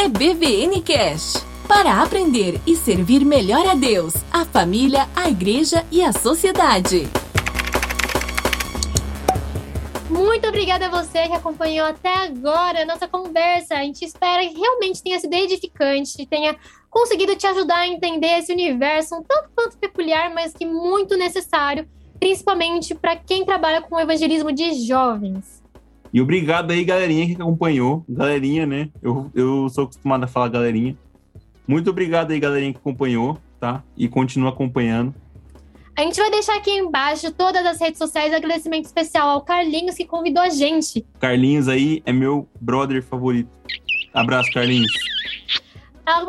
É 0.00 0.06
BVN 0.06 0.80
Cash 0.80 1.44
para 1.66 2.00
aprender 2.00 2.60
e 2.64 2.76
servir 2.76 3.24
melhor 3.24 3.66
a 3.66 3.74
Deus, 3.74 4.14
a 4.30 4.44
família, 4.44 5.08
a 5.16 5.28
igreja 5.28 5.84
e 5.90 6.04
a 6.04 6.12
sociedade. 6.12 7.08
Muito 10.08 10.46
obrigada 10.46 10.86
a 10.86 10.88
você 10.88 11.26
que 11.26 11.34
acompanhou 11.34 11.84
até 11.84 12.14
agora 12.14 12.82
a 12.82 12.86
nossa 12.86 13.08
conversa. 13.08 13.74
A 13.74 13.82
gente 13.82 14.04
espera 14.04 14.46
que 14.46 14.56
realmente 14.56 15.02
tenha 15.02 15.18
sido 15.18 15.34
edificante, 15.34 16.24
tenha 16.26 16.56
conseguido 16.88 17.34
te 17.34 17.48
ajudar 17.48 17.78
a 17.78 17.88
entender 17.88 18.38
esse 18.38 18.52
universo 18.52 19.16
um 19.16 19.22
tanto 19.24 19.50
quanto 19.52 19.78
peculiar, 19.78 20.32
mas 20.32 20.54
que 20.54 20.64
muito 20.64 21.16
necessário, 21.16 21.88
principalmente 22.20 22.94
para 22.94 23.16
quem 23.16 23.44
trabalha 23.44 23.82
com 23.82 23.96
o 23.96 24.00
evangelismo 24.00 24.52
de 24.52 24.74
jovens. 24.86 25.57
E 26.12 26.20
obrigado 26.20 26.70
aí, 26.70 26.84
galerinha 26.84 27.26
que 27.26 27.40
acompanhou. 27.40 28.04
Galerinha, 28.08 28.66
né? 28.66 28.88
Eu, 29.02 29.30
eu 29.34 29.68
sou 29.68 29.84
acostumado 29.84 30.24
a 30.24 30.26
falar 30.26 30.48
galerinha. 30.48 30.96
Muito 31.66 31.90
obrigado 31.90 32.30
aí, 32.30 32.40
galerinha 32.40 32.72
que 32.72 32.78
acompanhou, 32.78 33.38
tá? 33.60 33.82
E 33.96 34.08
continua 34.08 34.50
acompanhando. 34.50 35.14
A 35.98 36.02
gente 36.02 36.20
vai 36.20 36.30
deixar 36.30 36.56
aqui 36.56 36.70
embaixo 36.70 37.32
todas 37.32 37.66
as 37.66 37.80
redes 37.80 37.98
sociais. 37.98 38.32
Agradecimento 38.32 38.84
especial 38.84 39.28
ao 39.28 39.42
Carlinhos 39.42 39.96
que 39.96 40.06
convidou 40.06 40.42
a 40.42 40.48
gente. 40.48 41.04
Carlinhos 41.18 41.68
aí 41.68 42.02
é 42.06 42.12
meu 42.12 42.48
brother 42.60 43.02
favorito. 43.02 43.50
Abraço, 44.14 44.50
Carlinhos. 44.52 44.92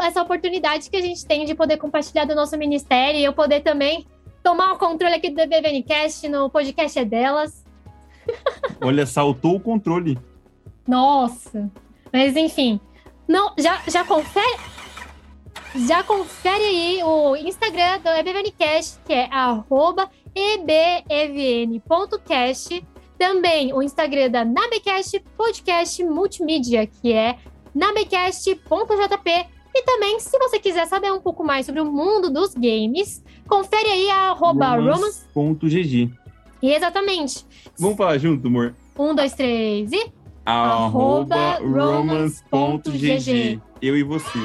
Essa 0.01 0.21
oportunidade 0.21 0.89
que 0.89 0.97
a 0.97 1.01
gente 1.01 1.25
tem 1.25 1.45
de 1.45 1.55
poder 1.55 1.77
compartilhar 1.77 2.25
do 2.25 2.35
nosso 2.35 2.57
ministério 2.57 3.19
e 3.19 3.23
eu 3.23 3.31
poder 3.31 3.61
também 3.61 4.05
tomar 4.43 4.73
o 4.73 4.77
controle 4.77 5.13
aqui 5.13 5.29
do 5.29 5.47
BBNcast 5.47 6.27
no 6.27 6.49
podcast 6.49 6.97
é 6.97 7.05
delas. 7.05 7.63
Olha, 8.81 9.05
saltou 9.05 9.55
o 9.55 9.59
controle. 9.59 10.17
Nossa. 10.87 11.69
Mas 12.11 12.35
enfim, 12.35 12.79
não, 13.27 13.53
já, 13.57 13.81
já 13.87 14.03
confere, 14.03 14.57
já 15.87 16.01
confere 16.03 16.63
aí 16.63 17.03
o 17.03 17.35
Instagram 17.35 17.99
do 17.99 18.09
EBVNcast, 18.09 18.99
que 19.05 19.13
é 19.13 19.31
arroba 19.31 20.09
ebevn.cast. 20.33 21.77
Também 23.17 23.73
o 23.73 23.83
Instagram 23.83 24.29
da 24.31 24.45
Nabecast 24.45 25.19
Podcast 25.37 26.03
Multimídia, 26.03 26.87
que 26.87 27.13
é 27.13 27.37
nabecast.jp. 27.75 29.47
E 29.75 29.83
também, 29.83 30.19
se 30.19 30.35
você 30.39 30.59
quiser 30.59 30.87
saber 30.87 31.11
um 31.11 31.21
pouco 31.21 31.43
mais 31.43 31.65
sobre 31.65 31.81
o 31.81 31.85
mundo 31.85 32.29
dos 32.31 32.55
games, 32.55 33.23
confere 33.47 33.87
aí 33.87 34.09
a 34.09 34.31
arroba 34.31 34.75
romance... 34.75 35.27
romance.gg. 36.61 36.75
Exatamente. 36.75 37.45
Vamos 37.77 37.97
falar 37.97 38.17
junto, 38.17 38.47
amor? 38.47 38.75
Um, 38.97 39.13
dois, 39.15 39.33
três 39.33 39.91
e... 39.91 40.11
Arroba 40.45 41.59
romance.gg. 41.61 43.59
Eu 43.81 43.97
e 43.97 44.03
você. 44.03 44.39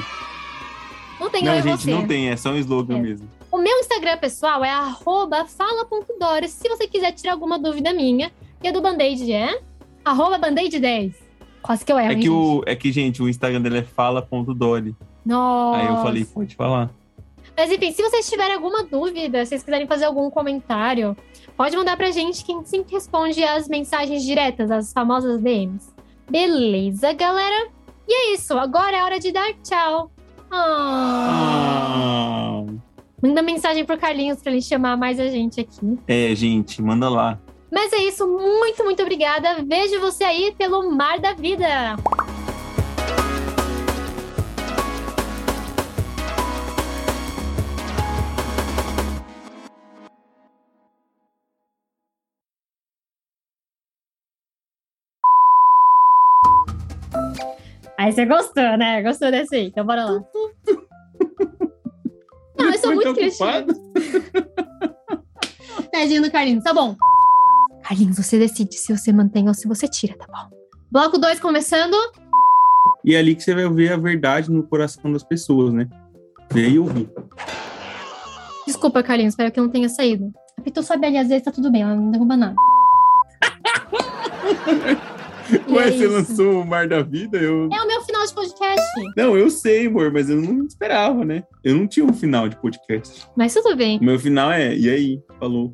Não 1.20 1.30
tem 1.30 1.42
Não, 1.44 1.52
eu 1.54 1.58
e 1.60 1.62
gente, 1.62 1.80
você. 1.82 1.90
não 1.90 2.06
tem. 2.06 2.28
É 2.28 2.36
só 2.36 2.50
um 2.50 2.56
slogan 2.56 2.98
É. 2.98 3.00
mesmo. 3.00 3.28
O 3.50 3.58
meu 3.58 3.78
Instagram 3.78 4.18
pessoal 4.18 4.64
é 4.64 4.70
arroba 4.70 5.44
fala.doris. 5.46 6.50
Se 6.50 6.68
você 6.68 6.86
quiser 6.86 7.12
tirar 7.12 7.32
alguma 7.32 7.58
dúvida 7.58 7.92
minha. 7.92 8.30
E 8.62 8.68
a 8.68 8.72
do 8.72 8.80
Band-Aid 8.80 9.30
é 9.32 9.60
arroba 10.04 10.38
Band-Aid10. 10.38 11.14
Quase 11.62 11.84
que 11.84 11.92
eu 11.92 11.98
erro, 11.98 12.10
É 12.10 12.12
hein, 12.14 12.18
que, 12.18 12.24
gente? 12.26 12.30
o, 12.34 12.62
é 12.66 12.76
que, 12.76 12.92
gente, 12.92 13.22
o 13.22 13.28
Instagram 13.28 13.60
dele 13.62 13.78
é 13.78 13.82
fala.dori. 13.82 14.94
Nossa. 15.24 15.80
Aí 15.80 15.86
eu 15.86 15.96
falei, 16.02 16.24
pode 16.24 16.54
falar. 16.54 16.90
Mas 17.56 17.70
enfim, 17.70 17.92
se 17.92 18.02
vocês 18.02 18.28
tiverem 18.28 18.54
alguma 18.54 18.82
dúvida, 18.82 19.44
se 19.44 19.50
vocês 19.50 19.62
quiserem 19.62 19.86
fazer 19.86 20.06
algum 20.06 20.28
comentário, 20.30 21.16
pode 21.56 21.76
mandar 21.76 21.96
pra 21.96 22.10
gente 22.10 22.44
que 22.44 22.52
a 22.52 22.56
gente 22.56 22.68
sempre 22.68 22.92
responde 22.94 23.44
as 23.44 23.68
mensagens 23.68 24.24
diretas, 24.24 24.70
as 24.70 24.92
famosas 24.92 25.40
DMs. 25.40 25.92
Beleza, 26.28 27.12
galera? 27.12 27.68
E 28.08 28.12
é 28.12 28.34
isso. 28.34 28.58
Agora 28.58 28.96
é 28.96 29.02
hora 29.04 29.20
de 29.20 29.30
dar 29.30 29.52
tchau. 29.62 30.10
Ah. 30.50 31.44
Manda 33.22 33.42
mensagem 33.42 33.84
pro 33.84 33.96
Carlinhos 33.96 34.42
pra 34.42 34.52
ele 34.52 34.60
chamar 34.60 34.96
mais 34.96 35.18
a 35.18 35.28
gente 35.28 35.60
aqui. 35.60 35.98
É, 36.06 36.34
gente, 36.34 36.82
manda 36.82 37.08
lá. 37.08 37.38
Mas 37.70 37.92
é 37.92 37.98
isso, 38.04 38.26
muito, 38.26 38.84
muito 38.84 39.02
obrigada. 39.02 39.64
Vejo 39.64 39.98
você 40.00 40.22
aí 40.22 40.54
pelo 40.56 40.90
Mar 40.90 41.18
da 41.18 41.32
Vida. 41.32 41.96
Aí 58.04 58.12
você 58.12 58.26
gostou, 58.26 58.76
né? 58.76 59.02
Gostou 59.02 59.30
desse 59.30 59.56
aí. 59.56 59.68
Então 59.68 59.86
bora 59.86 60.04
lá. 60.04 60.12
Não, 62.58 62.70
eu 62.70 62.78
sou 62.78 62.94
muito 62.94 63.14
criativa. 63.14 63.64
Tadinho 65.90 66.20
do 66.20 66.30
Carlinhos, 66.30 66.62
tá 66.62 66.74
bom. 66.74 66.94
Carlinhos, 67.82 68.18
você 68.18 68.38
decide 68.38 68.74
se 68.74 68.94
você 68.94 69.10
mantém 69.10 69.48
ou 69.48 69.54
se 69.54 69.66
você 69.66 69.88
tira, 69.88 70.14
tá 70.18 70.26
bom? 70.26 70.54
Bloco 70.92 71.16
2 71.16 71.40
começando. 71.40 71.96
E 73.02 73.14
é 73.14 73.18
ali 73.18 73.34
que 73.34 73.42
você 73.42 73.54
vai 73.54 73.66
ver 73.70 73.94
a 73.94 73.96
verdade 73.96 74.50
no 74.50 74.64
coração 74.64 75.10
das 75.10 75.22
pessoas, 75.22 75.72
né? 75.72 75.88
Ver 76.52 76.72
e 76.72 76.78
ouvir. 76.78 77.08
Desculpa, 78.66 79.02
Carlinhos, 79.02 79.32
espero 79.32 79.50
que 79.50 79.62
não 79.62 79.70
tenha 79.70 79.88
saído. 79.88 80.30
A 80.58 80.60
Pitu 80.60 80.82
sobe 80.82 81.06
ali, 81.06 81.16
às 81.16 81.28
vezes 81.28 81.42
tá 81.42 81.50
tudo 81.50 81.72
bem, 81.72 81.80
ela 81.80 81.94
não 81.94 82.10
derruba 82.10 82.36
nada. 82.36 82.54
Ué, 85.70 85.88
é 85.88 85.90
você 85.90 86.06
lançou 86.06 86.62
o 86.62 86.66
Mar 86.66 86.88
da 86.88 87.02
Vida? 87.02 87.38
Eu... 87.38 87.68
É 87.72 87.82
o 87.82 87.86
meu 87.86 88.02
final 88.02 88.26
de 88.26 88.34
podcast. 88.34 88.82
Não, 89.16 89.36
eu 89.36 89.50
sei, 89.50 89.86
amor, 89.86 90.12
mas 90.12 90.30
eu 90.30 90.40
não 90.40 90.64
esperava, 90.64 91.24
né? 91.24 91.44
Eu 91.62 91.74
não 91.74 91.86
tinha 91.86 92.06
um 92.06 92.12
final 92.12 92.48
de 92.48 92.56
podcast. 92.56 93.26
Mas 93.36 93.54
tudo 93.54 93.76
bem. 93.76 93.98
O 93.98 94.04
meu 94.04 94.18
final 94.18 94.52
é, 94.52 94.74
e 94.74 94.88
aí? 94.88 95.20
Falou. 95.38 95.72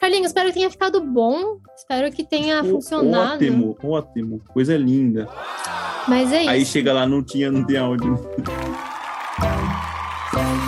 Carlinhos, 0.00 0.28
espero 0.28 0.48
que 0.48 0.54
tenha 0.54 0.70
ficado 0.70 1.00
bom. 1.00 1.58
Espero 1.76 2.10
que 2.12 2.24
tenha 2.24 2.62
funcionado. 2.62 3.34
Ótimo, 3.34 3.76
ótimo. 3.82 4.40
Coisa 4.52 4.76
linda. 4.76 5.28
Mas 6.06 6.32
é 6.32 6.42
isso. 6.42 6.50
Aí 6.50 6.64
chega 6.64 6.92
lá, 6.92 7.06
não 7.06 7.22
tinha, 7.22 7.50
não 7.50 7.64
tem 7.64 7.76
áudio. 7.76 8.16